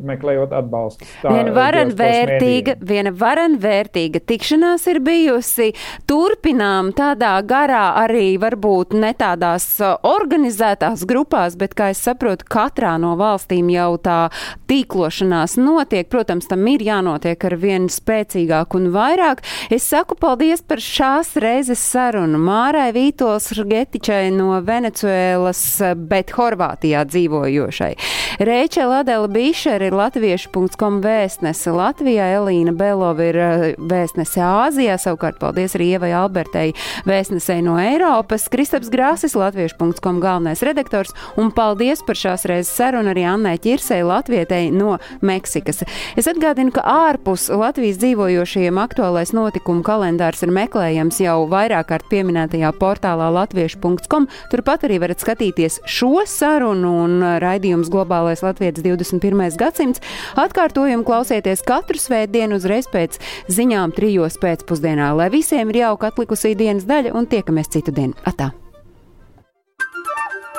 meklējot 0.09 0.55
atbalstu. 0.57 1.05
Viena 1.27 1.53
varen 1.53 1.93
vērtīga, 1.99 2.79
viena 2.81 3.13
varen 3.13 3.59
vērtīga 3.61 4.23
tikšanās 4.25 4.87
ir 4.89 5.01
bijusi. 5.05 5.69
Turpinām 6.09 6.89
tādā 6.97 7.35
garā 7.45 7.83
arī 8.01 8.39
varbūt 8.41 8.97
ne 8.97 9.13
tādās 9.13 9.69
organizētās 10.01 11.05
grupās, 11.05 11.59
bet, 11.61 11.77
kā 11.77 11.91
es 11.93 12.01
saprotu, 12.01 12.49
katrā 12.49 12.97
no 13.01 13.13
valstīm 13.21 13.69
jau 13.69 13.93
tā 14.01 14.19
tīklo 14.65 15.10
atveseļošanās 15.11 15.57
notiek. 15.57 16.09
Protams, 16.09 16.47
tam 16.47 16.65
ir 16.67 16.81
jānotiek 16.81 17.43
ar 17.43 17.55
vien 17.59 17.87
spēcīgāk 17.89 18.75
un 18.75 18.91
vairāk. 18.91 19.43
Es 19.69 19.83
saku 19.83 20.15
paldies 20.15 20.61
par 20.61 20.79
šās 20.79 21.35
reizes 21.35 21.79
sarunu 21.79 22.39
Mārai 22.39 22.91
Vītols 22.93 23.51
Getičai 23.51 24.31
no 24.31 24.59
Venecuēlas, 24.61 25.95
bet 25.95 26.31
Horvātijā 26.31 27.03
dzīvojošai. 27.05 27.95
Rēča 28.39 28.87
Ladela 28.87 29.27
Bišer 29.27 29.81
ir 29.81 29.93
latviešu.com 29.93 31.01
vēstnese 31.03 31.71
Latvijā, 31.71 32.31
Elīna 32.39 32.73
Belova 32.73 33.27
ir 33.27 33.37
eh, 33.37 33.65
vēstnese 33.77 34.41
Āzijā, 34.41 34.97
savukārt 34.97 35.39
paldies 35.41 35.75
arī 35.75 35.91
Ievai 35.95 36.13
Albertei 36.15 36.71
vēstnesei 37.07 37.61
no 37.65 37.77
Eiropas, 37.81 38.47
Kristaps 38.51 38.91
Grāsis, 38.91 39.35
latviešu.com 39.37 40.21
galvenais 40.23 40.63
redaktors, 40.65 41.13
un 41.37 41.51
paldies 41.55 42.03
par 42.07 42.19
šās 42.19 42.47
reizes 42.49 42.73
sarunu 42.75 43.13
arī 43.13 43.25
Annai 43.27 43.57
Čirsei, 43.61 44.01
latvietei 44.07 44.71
no 44.73 44.97
Meksikas. 45.25 45.83
Es 46.19 46.29
atgādinu, 46.29 46.73
ka 46.75 46.83
ārpus 46.85 47.47
Latvijas 47.53 47.99
dzīvojošajiem 48.01 48.79
aktuālais 48.81 49.33
notikumu 49.35 49.83
kalendārs 49.85 50.43
ir 50.45 50.53
meklējams 50.55 51.21
jau 51.23 51.37
vairāk 51.51 51.89
kārt 51.91 52.07
pieminētajā 52.11 52.71
portālā 52.79 53.29
latviešu.com. 53.35 54.27
Turpat 54.51 54.87
arī 54.87 55.01
varat 55.03 55.23
skatīties 55.23 55.81
šo 55.89 56.25
sarunu 56.29 56.93
un 57.05 57.19
raidījums 57.43 57.91
globālais 57.91 58.43
Latvijas 58.45 58.81
21. 58.81 59.57
gadsimts. 59.59 60.03
Atkārtojumu 60.39 61.05
klausieties 61.07 61.65
katru 61.67 61.99
svētdienu 62.01 62.59
uzreiz 62.61 62.89
pēc 62.91 63.19
ziņām 63.51 63.95
trijos 63.97 64.39
pēcpusdienā, 64.41 65.11
lai 65.17 65.29
visiem 65.33 65.71
ir 65.73 65.83
jauka 65.85 66.11
atlikusī 66.11 66.55
dienas 66.57 66.87
daļa 66.89 67.15
un 67.17 67.29
tiekamies 67.31 67.71
citu 67.71 67.93
dienu. 67.95 68.17
Atā! 68.27 68.51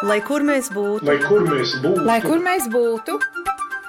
Lai 0.03 0.19
kur 0.27 0.43
mēs 0.43 0.67
būtu, 0.75 1.07
Lai 1.07 1.19
kur 1.23 1.45
mēs 1.47 1.77
būtu, 1.79 2.07
Lai 2.09 2.19
kur 2.25 2.41
mēs 2.43 2.65
būtu, 2.73 3.21